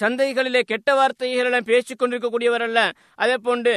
[0.00, 2.80] சந்தைகளிலே கெட்ட வார்த்தைகளை பேசிக் கொண்டிருக்கக்கூடியவர் அல்ல.
[3.22, 3.72] அதே போன்று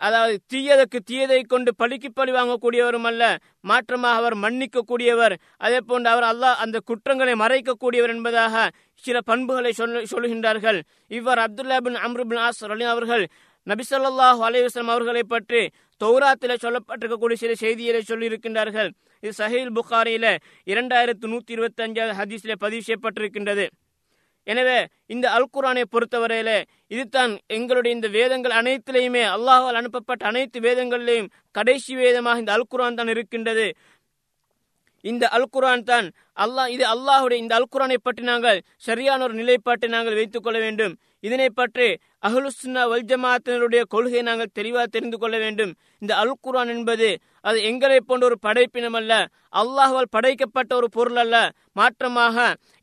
[0.00, 3.22] அதாவது தீயதற்கு தீயதை கொண்டு பழிக்கு பழி வாங்கக்கூடியவரும் அல்ல
[3.70, 5.34] மாற்றமாக அவர் மன்னிக்க கூடியவர்
[5.66, 8.64] அதே போன்று அவர் அல்லாஹ் அந்த குற்றங்களை மறைக்கக்கூடியவர் என்பதாக
[9.04, 10.78] சில பண்புகளை சொல்ல சொல்கின்றார்கள்.
[11.16, 12.62] இவ்வாறு அப்துல்லா பின் அம்ருபின் ஆஸ்
[12.94, 13.24] அவர்கள்
[13.66, 15.62] நபிசல்லாஹு அலைவாஸ்லாம் அவர்களை பற்றி
[16.00, 18.90] தௌராத்தில் சொல்லப்பட்டிருக்கக்கூடிய சில செய்திகளை சொல்லியிருக்கின்றார்கள்.
[19.22, 20.26] இது சஹீல் புகாரியில
[20.72, 23.64] இரண்டாயிரத்து நூத்தி இருபத்தி அஞ்சாவது ஹதீஸில் பதிவு செய்யப்பட்டிருக்கின்றது.
[24.52, 24.78] எனவே
[25.14, 26.50] இந்த அல் குரானை பொறுத்தவரையில
[26.94, 33.12] இதுதான் எங்களுடைய இந்த வேதங்கள் அனைத்திலையுமே அல்லாஹால் அனுப்பப்பட்ட அனைத்து வேதங்களிலேயும் கடைசி வேதமாக இந்த அல் குரான் தான்
[33.14, 33.66] இருக்கின்றது.
[35.04, 36.06] இந்த அல் குரான் தான்
[36.44, 40.94] அல்லாஹ் இது அல்லாஹுடைய இந்த அல் குரானை பற்றி நாங்கள் சரியான ஒரு நிலைப்பாட்டை நாங்கள் வைத்துக் கொள்ள வேண்டும்.
[41.26, 41.86] இதனை பற்றி
[42.26, 45.72] அஹ்லுஸ்னா வல் ஜமாத்தினருடைய கொள்கையை நாங்கள் தெளிவாக தெரிந்து கொள்ள வேண்டும்.
[46.02, 47.08] இந்த அல் குரான் என்பது
[47.48, 49.12] அது எங்களை போன்ற ஒரு படைப்பினம் அல்ல.
[49.60, 51.36] அல்லாஹால் படைக்கப்பட்ட ஒரு பொருள் அல்ல.
[51.78, 52.36] மாற்றமாக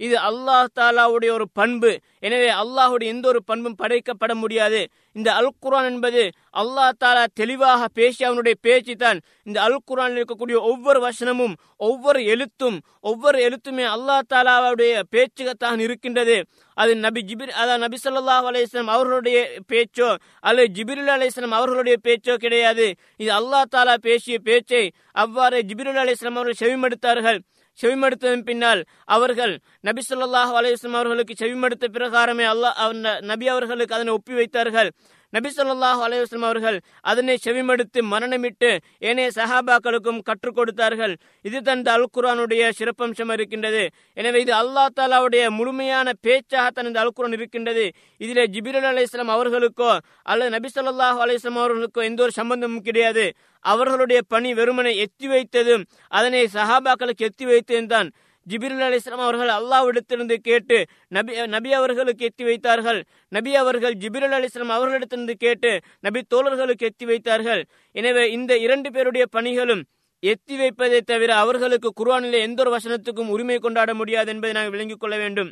[0.06, 1.91] இது அல்லாஹ் தாலாவுடைய ஒரு பண்பு.
[2.25, 4.82] எனவே அல்லாஹுடைய எந்த ஒரு பண்பும் படைக்கப்பட முடியாது.
[5.17, 6.21] இந்த அல் குரான் என்பது
[6.62, 9.19] அல்லாஹ் தாலா தெளிவாக பேசி அவனுடைய பேச்சு தான்.
[9.47, 11.56] இந்த அல் குரானில் இருக்கக்கூடிய ஒவ்வொரு வசனமும்
[11.88, 12.77] ஒவ்வொரு எழுத்தும்
[13.10, 16.38] ஒவ்வொரு எழுத்துமே அல்லாஹ் தாலாவுடைய பேச்சுகத்தான் இருக்கின்றது.
[16.77, 19.38] அது நபி ஜிபிர் அதாவது நபி சொல்லாஹ் அலையம் அவர்களுடைய
[19.71, 20.10] பேச்சோ
[20.49, 22.88] அல்லது ஜிபிருல் அலிஸ்லாம் அவர்களுடைய பேச்சோ கிடையாது.
[23.23, 24.86] இது அல்லாஹ் தாலா பேசிய பேச்சை
[25.23, 27.39] அவ்வாறு ஜிபிருல் அலிஸ்லாம் அவர்கள் செவிமடுத்தார்கள்.
[27.80, 34.92] செவிமடுத்ததன் பின்னால் அவர்கள் நபி சொல்லாஹ் அலையம் அவர்களுக்கு செவிமடுத்த பிரகாரமே அல்லாஹ் நபி அவர்களுக்கு அதனை ஒப்பி வைத்தார்கள்
[35.36, 36.78] நபி சொல்லாஹ் அலைவாஸ்லம் அவர்கள்
[37.12, 38.72] அதனை செவிமடுத்து மரணமிட்டு
[39.10, 41.13] ஏனைய சஹாபாக்களுக்கும் கற்றுக் கொடுத்தார்கள்.
[41.48, 43.84] இது தந்த அல் குரானுடைய சிறப்பம்சம் இருக்கின்றது.
[44.19, 47.86] எனவே இது அல்லா தாலாவுடைய முழுமையான பேச்சாக தனது அல் குரான் இருக்கின்றது.
[48.24, 49.91] இதில் ஜிபிரல் அலி அவர்களுக்கோ
[50.32, 53.26] அல்லது நபி சொல்லாஹ் அலிஸ்லாம் அவர்களுக்கோ எந்த ஒரு சம்பந்தமும் கிடையாது.
[53.65, 55.84] அவர்களுடைய பணி வெறுமனை எத்தி வைத்ததும்
[56.17, 58.10] அதனை சஹாபாக்களுக்கு எத்தி வைத்ததும் தான்.
[58.51, 60.77] ஜிபிரில் அலி இஸ்லாம் அவர்கள் அல்லாவிடத்திலிருந்து கேட்டு
[61.15, 62.99] நபி நபி அவர்களுக்கு எத்தி வைத்தார்கள்.
[63.36, 65.71] நபி அவர்கள் ஜிபிரல் அலி இஸ்லாம் அவர்களிடத்திலிருந்து கேட்டு
[66.08, 67.63] நபி தோழர்களுக்கு எத்தி வைத்தார்கள்.
[67.95, 69.84] எனவே இந்த இரண்டு பேருடைய பணிகளும்
[70.23, 75.15] எத்தி வைப்பதை தவிர அவர்களுக்கு குர்வானிலே எந்த ஒரு வசனத்துக்கும் உரிமை கொண்டாட முடியாது என்பதை நாங்கள் விளங்கிக் கொள்ள
[75.23, 75.51] வேண்டும்.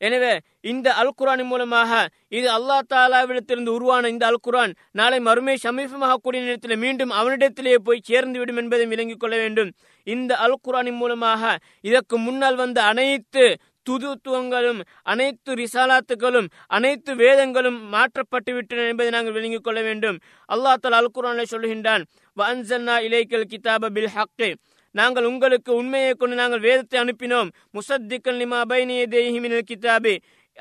[0.00, 0.32] எனவே
[0.70, 1.90] இந்த அல் குரானின் மூலமாக
[2.38, 8.06] இது அல்லா தாலாவிடத்திலிருந்து உருவான இந்த அல் குரான் நாளை மறுமை சமீபமாக கூடிய நேரத்தில் மீண்டும் அவனிடத்திலேயே போய்
[8.08, 9.70] சேர்ந்துவிடும் என்பதை விளங்கிக் கொள்ள வேண்டும்.
[10.14, 11.42] இந்த அல் குரானின் மூலமாக
[11.88, 13.44] இதற்கு முன்னால் வந்த அனைத்து
[13.86, 14.80] துதுத்துவங்களும்
[15.12, 20.16] அனைத்து ரிசாலாத்துகளும் அனைத்து வேதங்களும் மாற்றப்பட்டு விட்டன என்பதை நாங்கள் விளங்கிக் கொள்ள வேண்டும்.
[20.48, 22.04] அல்லா தால் அல் குரானை சொல்கின்றான்
[22.36, 24.50] வன்சன்னா இலைக்கல் கிதாப பில் ஹக்கே.
[24.94, 27.48] நாங்கள் உங்களுக்கு உண்மையை கொண்டு நாங்கள் வேதத்தை அனுப்பினோம்.
[27.76, 30.14] முசத்திக்கல் நிமா பைனிய தேஹிமினல் கிதாபி.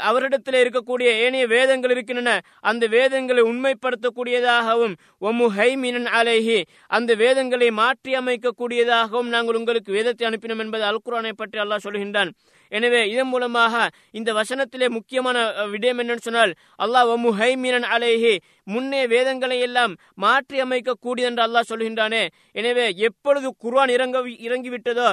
[0.09, 2.31] அவரிடத்தில் இருக்கக்கூடிய ஏனைய வேதங்கள் இருக்கின்றன.
[2.69, 4.95] அந்த வேதங்களை உண்மைப்படுத்தக்கூடியதாகவும்
[5.27, 6.57] ஒமு ஹைமினன் அலைஹி
[6.97, 12.31] அந்த வேதங்களை மாற்றி அமைக்கக்கூடியதாகவும் நாங்கள் உங்களுக்கு வேதத்தை அனுப்பினோம் என்பது அல்குரானை பற்றி அல்லாஹ் சொல்கின்றான்.
[12.71, 13.73] எனவே இதன் மூலமாக
[14.19, 15.37] இந்த வசனத்திலே முக்கியமான
[15.73, 16.53] விடயம் என்னன்னு சொன்னால்
[16.85, 18.33] அல்லாஹ் ஒமு ஹைமினன் அலைஹி
[18.73, 22.23] முன்னே வேதங்களை எல்லாம் மாற்றி அமைக்கக்கூடியது என்று அல்லாஹ் சொல்கின்றானே.
[22.59, 25.09] எனவே எப்பொழுது குர்ஆன் இறங்க இறங்கிவிட்டதோ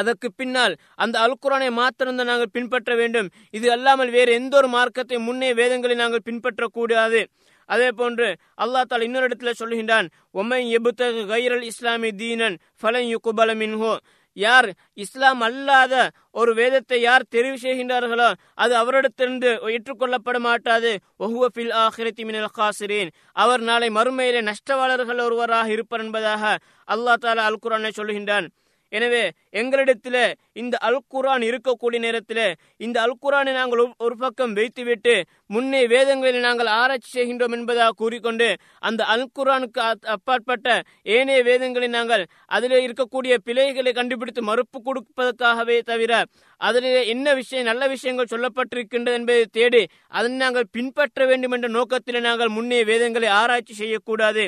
[0.00, 0.74] அதற்கு பின்னால்
[1.04, 3.28] அந்த அல்குரானை மாத்திரம்தான் நாங்கள் பின்பற்ற வேண்டும்.
[3.58, 7.20] இது அல்லாமல் வேறு எந்த ஒரு மார்க்கத்தை முன்னே வேதங்களை நாங்கள் பின்பற்றக்கூடாது.
[7.68, 8.28] அதே போன்று
[8.62, 10.06] அல்லாஹ் தால் இன்னொரு இடத்துல சொல்லுகின்றான்
[10.40, 13.92] ஒமை எபுத்த கைரல் இஸ்லாமி தீனன் ஃபலன் யுகுபல மின்ஹோ.
[14.36, 14.68] யார்
[15.04, 15.94] இஸ்லாம் அல்லாத
[16.40, 18.28] ஒரு வேதத்தை யார் தெரிவு செய்கின்றார்களோ
[18.62, 20.92] அது அவரிடத்திலிருந்து ஏற்றுக்கொள்ளப்பட மாட்டாது.
[21.24, 21.50] ஒஹுவ
[21.82, 23.10] ஆஹிரத்தி மினல் காசிரீன்.
[23.42, 26.54] அவர் நாளை மறுமையிலே நஷ்டவாளர்கள் ஒருவராக இருப்பார் என்பதாக
[26.88, 28.48] அல்லாஹ் தாலா அல் குரானை சொல்கின்றான்
[28.92, 29.22] எனவே
[29.52, 30.20] எங்களிடத்தில்
[30.52, 32.44] இந்த அல் குரான் இருக்கக்கூடிய நேரத்தில்
[32.76, 35.14] இந்த அல் குரானை நாங்கள் ஒரு பக்கம் வைத்துவிட்டு
[35.46, 38.48] முன்னே வேதங்களில் நாங்கள் ஆராய்ச்சி செய்கின்றோம் என்பதாக கூறிக்கொண்டு
[38.80, 40.68] அந்த அல் குரானுக்கு அப்பாற்பட்ட
[41.08, 46.12] ஏனைய வேதங்களை நாங்கள் அதில் இருக்கக்கூடிய பிழைகளை கண்டுபிடித்து மறுப்பு கொடுப்பதற்காகவே தவிர
[46.60, 52.54] அதில் என்ன விஷயம் நல்ல விஷயங்கள் சொல்லப்பட்டிருக்கின்றது என்பதை தேடி அதனை நாங்கள் பின்பற்ற வேண்டும் என்ற நோக்கத்தில் நாங்கள்
[52.56, 54.44] முன்னே வேதங்களை ஆராய்ச்சி செய்யக்கூடாது.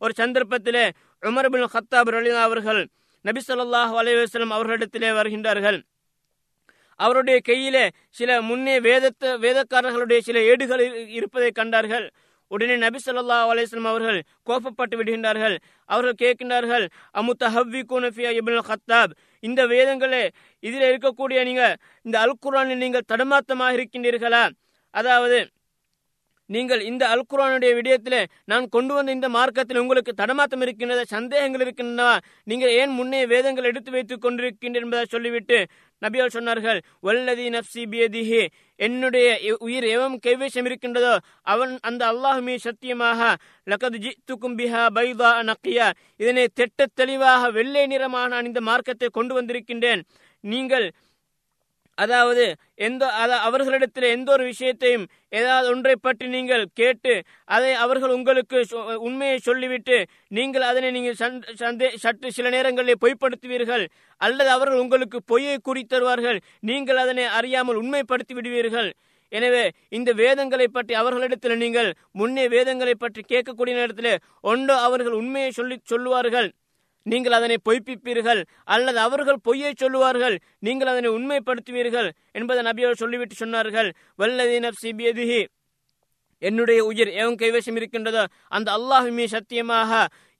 [0.00, 0.82] ஒரு சந்தர்ப்பத்தில்
[1.22, 2.80] உமர் பின் ஹத்தாப் ரலினா அவர்கள்
[3.24, 5.78] நபி சொல்லாஹ் அலைவாஸ்லம் அவர்களிடத்திலே வருகின்றார்கள்.
[7.00, 7.84] அவருடைய கையிலே
[8.18, 10.82] சில முன்னே வேதத்த வேதக்காரர்களுடைய சில ஏடுகள்
[11.18, 12.06] இருப்பதை கண்டார்கள்.
[12.50, 14.18] உடனே நபி சொல்லா அலிஸ்லாம் அவர்கள்
[14.48, 15.54] கோபப்பட்டு விடுகின்றார்கள்.
[15.92, 16.84] அவர்கள் கேட்கின்றார்கள்
[17.20, 19.12] அமுத்த ஹவ்வி குனஃபியா இபின் ஹத்தாப்
[19.48, 20.22] இந்த வேதங்களே
[20.66, 21.74] இதில் இருக்கக்கூடிய நீங்கள்
[22.06, 24.44] இந்த அல் குரானில் நீங்கள் தடுமாத்தமாக இருக்கின்றீர்களா?
[24.94, 25.38] அதாவது
[26.50, 28.18] நீங்கள் இந்த அல் குரானுடைய விடயத்தில்
[28.50, 32.16] நான் கொண்டு வந்த இந்த மார்க்கத்தில் உங்களுக்கு தடமாத்தம் இருக்கின்றதா சந்தேகங்கள் இருக்கின்றனவா?
[32.50, 35.58] நீங்கள் ஏன் முன்னே வேதங்கள் எடுத்து வைத்துக் கொண்டிருக்கின்றன என்பதை சொல்லிவிட்டு
[36.02, 38.42] நபியால் சொன்னார்கள் வல்லதி நப்சி பியதிஹி.
[38.80, 39.26] என்னுடைய
[39.66, 41.14] உயிர் எவம் கைவேஷம் இருக்கின்றதோ
[41.52, 43.20] அவன் அந்த அல்லாஹுமே சத்தியமாக
[43.66, 45.88] லகது ஜித்துக்கும் பிஹா பைதா நக்கியா.
[46.22, 50.02] இதனை தெட்ட தெளிவாக வெள்ளை நிறமாக நான் இந்த மார்க்கத்தை கொண்டு வந்திருக்கின்றேன்.
[50.44, 50.86] நீங்கள்
[51.98, 52.44] அதாவது
[52.86, 53.02] எந்த
[53.48, 55.04] அவர்களிடத்தில் எந்த ஒரு விஷயத்தையும்
[55.40, 57.14] ஏதாவது ஒன்றை பற்றி நீங்கள் கேட்டு
[57.54, 58.58] அதை அவர்கள் உங்களுக்கு
[59.08, 59.96] உண்மையை சொல்லிவிட்டு
[60.38, 61.20] நீங்கள் அதனை நீங்கள்
[61.62, 63.84] சந்தே சற்று சில நேரங்களில் பொய்ப்படுத்துவீர்கள்
[64.20, 66.40] அல்லது அவர்கள் உங்களுக்கு பொய்யை குறித்தருவார்கள்
[66.70, 68.90] நீங்கள் அதனை அறியாமல் உண்மைப்படுத்தி விடுவீர்கள்.
[69.32, 69.62] எனவே
[69.96, 71.90] இந்த வேதங்களை பற்றி அவர்களிடத்தில் நீங்கள்
[72.20, 74.14] முன்னே வேதங்களை பற்றி கேட்கக்கூடிய நேரத்தில்
[74.50, 76.48] ஒன்றோ அவர்கள் உண்மையை சொல்லி சொல்லுவார்கள்.
[77.06, 78.42] நீங்கள் அதனை பொய்ப்பிப்பீர்கள்
[78.74, 80.36] அல்லது அவர்கள் பொய்யை சொல்லுவார்கள்
[80.66, 83.90] நீங்கள் அதனை உண்மைப்படுத்துவீர்கள் என்பதை நபியோடு சொல்லிவிட்டு சொன்னார்கள்.
[84.22, 85.42] வல்லதி நப்சி
[86.42, 88.22] என்னுடைய உயிர் எவன் கைவசம் இருக்கின்றதோ
[88.56, 89.90] அந்த அல்லாஹுமே சத்தியமாக.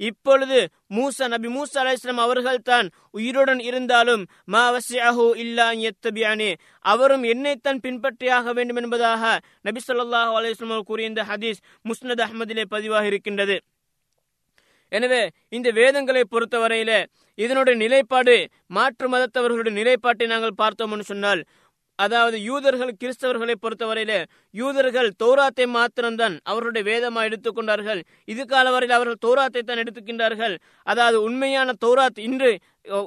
[0.01, 0.59] இப்பொழுது
[0.97, 2.87] மூசா நபி மூசா அலைஸ்லாம் அவர்கள் தான்
[3.19, 4.23] உயிருடன் இருந்தாலும்
[4.55, 6.51] மா வசியாஹு இல்லா எத்தபியானே
[6.93, 9.23] அவரும் என்னைத்தான் பின்பற்றியாக வேண்டும் என்பதாக
[9.69, 13.59] நபி சொல்லாஹு அலைஸ்லாம் கூறிய இந்த ஹதீஸ் முஸ்னத் அஹமதிலே பதிவாக இருக்கின்றது.
[14.99, 15.23] எனவே
[15.57, 16.93] இந்த வேதங்களை பொறுத்தவரையில
[17.39, 18.37] இதனுடைய நிலைப்பாடு
[18.77, 21.43] மாற்று மதத்தவர்களுடைய நிலைப்பாட்டை நாங்கள் பார்த்தோம்னு சொன்னால்
[21.99, 24.13] அதாவது யூதர்கள் கிறிஸ்தவர்களை பொறுத்தவரையில
[24.61, 28.01] யூதர்கள் தௌராத்தை மாத்திரம்தான் அவர்களுடைய வேதமா எடுத்துக்கொண்டார்கள்.
[28.33, 30.55] இது கால வரையில் அவர்கள் தௌராத்தை தான் எடுத்துக்கின்றார்கள்.
[30.93, 32.51] அதாவது உண்மையான தௌராத் இன்று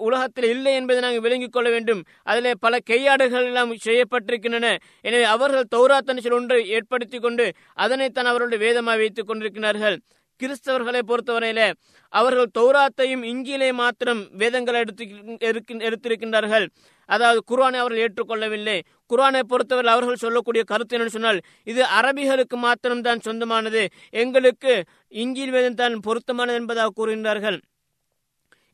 [0.08, 2.02] உலகத்தில் இல்லை என்பதை நாங்கள் விளங்கிக் கொள்ள வேண்டும்.
[2.30, 4.70] அதில் பல கையாடுகள் எல்லாம் செய்யப்பட்டிருக்கின்றன.
[5.08, 7.48] எனவே அவர்கள் தௌராத்தன் சில ஒன்றை ஏற்படுத்தி கொண்டு
[7.86, 9.98] அதனைத்தான் அவர்களுடைய வேதமாக வைத்துக் கொண்டிருக்கிறார்கள்.
[10.42, 11.62] கிறிஸ்தவர்களை பொறுத்தவரையில
[12.14, 15.06] அவர்கள் தௌராத்தையும் இங்கிலே மாத்திரம் வேதங்களை எடுத்து
[15.88, 16.66] எடுத்திருக்கின்றார்கள்.
[17.10, 18.78] அதாவது குர்ஆனை அவர்கள் ஏற்றுக்கொள்ளவில்லை.
[19.12, 21.40] குர்ஆனை பொறுத்தவரை அவர்கள் சொல்லக்கூடிய கருத்து என்னன்னு சொன்னால்
[21.72, 23.84] இது அரபிகளுக்கு மாத்திரம்தான் சொந்தமானது.
[24.24, 24.74] எங்களுக்கு
[25.24, 27.60] இஞ்சில் வேதம் தான் பொருத்தமானது என்பதாக கூறுகின்றார்கள்.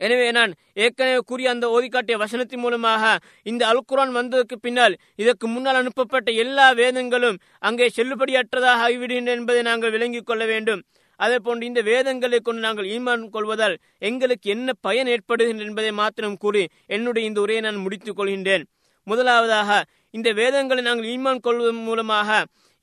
[0.01, 0.51] எனவே நான்
[0.83, 3.03] ஏற்கனவே கூறிய அந்த ஓதிக்காட்டிய வசனத்தின் மூலமாக
[3.51, 7.37] இந்த அல்குரான் வந்ததற்கு பின்னால் இதற்கு முன்னால் அனுப்பப்பட்ட எல்லா வேதங்களும்
[7.69, 10.81] அங்கே செல்லுபடியற்றதாக ஆகிவிடுகின்றன என்பதை நாங்கள் விளங்கிக் கொள்ள வேண்டும்.
[11.23, 13.75] அதே போன்று இந்த வேதங்களை கொண்டு நாங்கள் ஈமான் கொள்வதால்
[14.09, 16.63] எங்களுக்கு என்ன பயன் ஏற்படுகின்ற என்பதை மாத்திரம் கூறி
[16.95, 18.65] என்னுடைய இந்த உரையை நான் முடித்துக் கொள்கின்றேன்.
[19.07, 19.69] முதலாவதாக
[20.17, 22.29] இந்த வேதங்களை நாங்கள் ஈமான் கொள்வதன் மூலமாக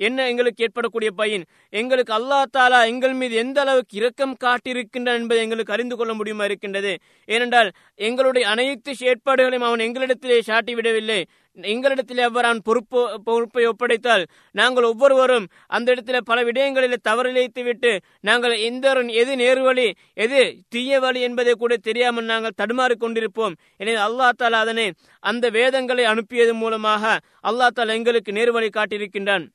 [0.00, 1.44] என்ன எங்களுக்கு ஏற்படக்கூடிய பயன்?
[1.80, 6.92] எங்களுக்கு அல்லா தாலா எங்கள் மீது எந்த அளவுக்கு இரக்கம் காட்டியிருக்கின்றான் என்பதை எங்களுக்கு அறிந்து கொள்ள முடியுமா இருக்கின்றது?
[7.28, 7.70] ஏனென்றால்
[8.08, 11.20] எங்களுடைய அனைத்து செயற்பாடுகளையும் அவன் எங்களிடத்திலே சாட்டிவிடவில்லை.
[11.62, 18.86] எங்களிடத்தில் எவ்வாறான் பொறுப்பு பொறுப்பை ஒப்படைத்தால் நாங்கள் ஒவ்வொருவரும் அந்த இடத்துல பல விடயங்களில் தவறிழைத்து விட்டு நாங்கள் எந்த
[19.08, 23.54] எது நேர்வழி எது தீய வழி என்பதை கூட தெரியாமல் நாங்கள் தடுமாறி கொண்டிருப்போம்.
[23.76, 29.46] எனவே அல்லா தாலா அதனை அந்த வேதங்களை அனுப்பியது மூலமாக அல்லா தாலா எங்களுக்கு நேர்வழி காட்டியிருக்கின்றான்.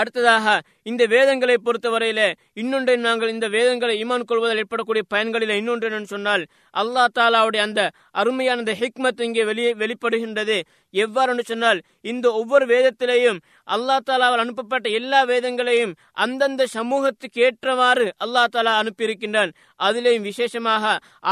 [0.00, 0.46] அடுத்ததாக
[0.90, 2.20] இந்த வேதங்களை பொறுத்தவரையில
[2.62, 6.44] இன்னொன்றை நாங்கள் இந்த வேதங்களை ஈமான் கொள்வதில் ஏற்படக்கூடிய பயன்களில் இன்னொன்று என்னன்னு சொன்னால்
[6.80, 7.82] அல்லா தாலாவுடைய அந்த
[8.20, 10.58] அருமையான அந்த ஹிக்மத் இங்கே வெளியே வெளிப்படுகின்றது.
[11.04, 11.80] எவ்வாறு சொன்னால்
[12.10, 13.38] இந்த ஒவ்வொரு வேதத்திலேயும்
[13.74, 15.94] அல்லா தாலாவால் அனுப்பப்பட்ட எல்லா வேதங்களையும்
[16.24, 19.50] அந்தந்த சமூகத்துக்கு ஏற்றவாறு அல்லா தாலா அனுப்பியிருக்கின்றான்.
[19.86, 20.84] அதிலேயும் விசேஷமாக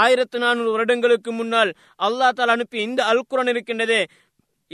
[0.03, 4.01] ஆயிரத்து நானூறு வருடங்களுக்கு முன்னால் அல்லா தாலா அனுப்பி இந்த அல்குரன் இருக்கின்றது.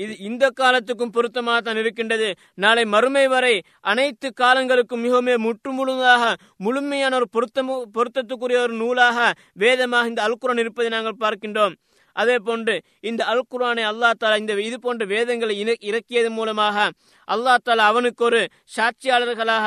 [0.02, 2.28] இது இந்த காலத்துக்கும் பொருத்தமாக தான் இருக்கின்றது.
[2.64, 3.54] நாளை மறுமை வரை
[3.92, 6.32] அனைத்து காலங்களுக்கும் மிகவும் முற்று முழுதாக
[6.66, 9.18] முழுமையான ஒரு பொருத்தமு பொருத்தத்துக்குரிய ஒரு நூலாக
[9.64, 11.76] வேதமாக இந்த அல்குரான் இருப்பதை நாங்கள் பார்க்கின்றோம்.
[12.16, 12.74] அதே போன்று
[13.08, 15.54] இந்த அல் குரானை அல்லா தாலா இந்த இது போன்ற வேதங்களை
[15.88, 16.86] இறக்கியது மூலமாக
[17.28, 18.40] அல்லா தாலா அவனுக்கு ஒரு
[18.76, 19.66] சாட்சியாளர்களாக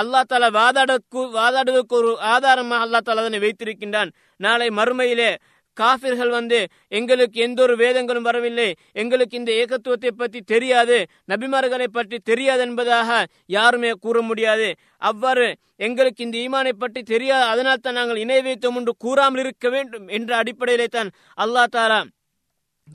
[0.00, 0.96] அல்லா தாலா வாதாட
[1.38, 4.10] வாதாடுவதற்கு ஒரு ஆதாரமாக அல்லா தாலா அதனை வைத்திருக்கின்றான்.
[4.40, 5.30] நாளை மறுமையிலே
[5.76, 6.58] காபிர்கள் வந்து
[6.98, 8.68] எங்களுக்கு எந்த ஒரு வேதங்களும் வரவில்லை.
[9.02, 10.98] எங்களுக்கு இந்த ஏகத்துவத்தை பற்றி தெரியாது.
[11.32, 13.20] நபிமார்களை பற்றி தெரியாது என்பதாக
[13.56, 14.68] யாருமே கூற முடியாது.
[15.10, 15.48] அவ்வாறு
[15.86, 20.30] எங்களுக்கு இந்த ஈமானை பற்றி தெரியாது அதனால் தான் நாங்கள் இணை வைத்தோம் என்று கூறாமல் இருக்க வேண்டும் என்ற
[20.42, 21.10] அடிப்படையிலே தான்
[21.44, 22.00] அல்லா தாரா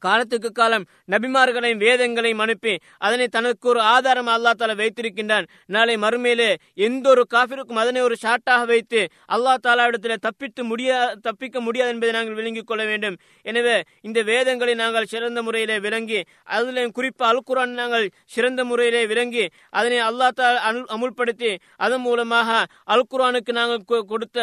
[0.05, 2.73] காலத்துக்கு காலம் நபிமார்களையும் வேதங்களையும் அனுப்பி
[3.05, 5.45] அதனை தனக்கு ஒரு ஆதாரம் அல்லா தாலா வைத்திருக்கின்றான்.
[5.75, 6.49] நாளை மறுமையிலே
[6.87, 9.01] எந்த ஒரு காபிருக்கும் அதனை ஒரு ஷாட்டாக வைத்து
[9.35, 13.17] அல்லா தாலாவிடத்தில் தப்பித்து முடியா தப்பிக்க முடியாது என்பதை நாங்கள் விளங்கிக் கொள்ள வேண்டும்.
[13.45, 13.75] எனவே
[14.07, 16.21] இந்த வேதங்களை நாங்கள் சிறந்த முறையிலே விளங்கி
[16.57, 19.45] அதில் குறிப்பாக அல்குரான் நாங்கள் சிறந்த முறையிலே விளங்கி
[19.79, 21.51] அதனை அல்லா தாலா அமுல்படுத்தி
[21.85, 22.49] அதன் மூலமாக
[22.95, 24.37] அல்குரானுக்கு நாங்கள் கொடுத்த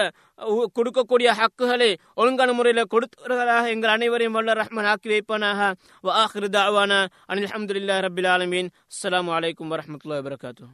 [0.77, 5.61] கொடுக்கக்கூடிய ஹக்குகளை ஒழுங்கான முறையில் கொடுத்தவர்களாக எங்கள் அனைவரையும் வல்ல ரஹ்மான் ஆக்கி வைப்பானாக.
[6.05, 7.01] வ ஆஹிரு தாவானா
[7.33, 8.71] அனில் அஹமதுல்லா ரபில் ஆலமீன்.
[8.93, 10.67] அஸ்லாம் வலைக்கம் வரமத்துல வரகாத்தூ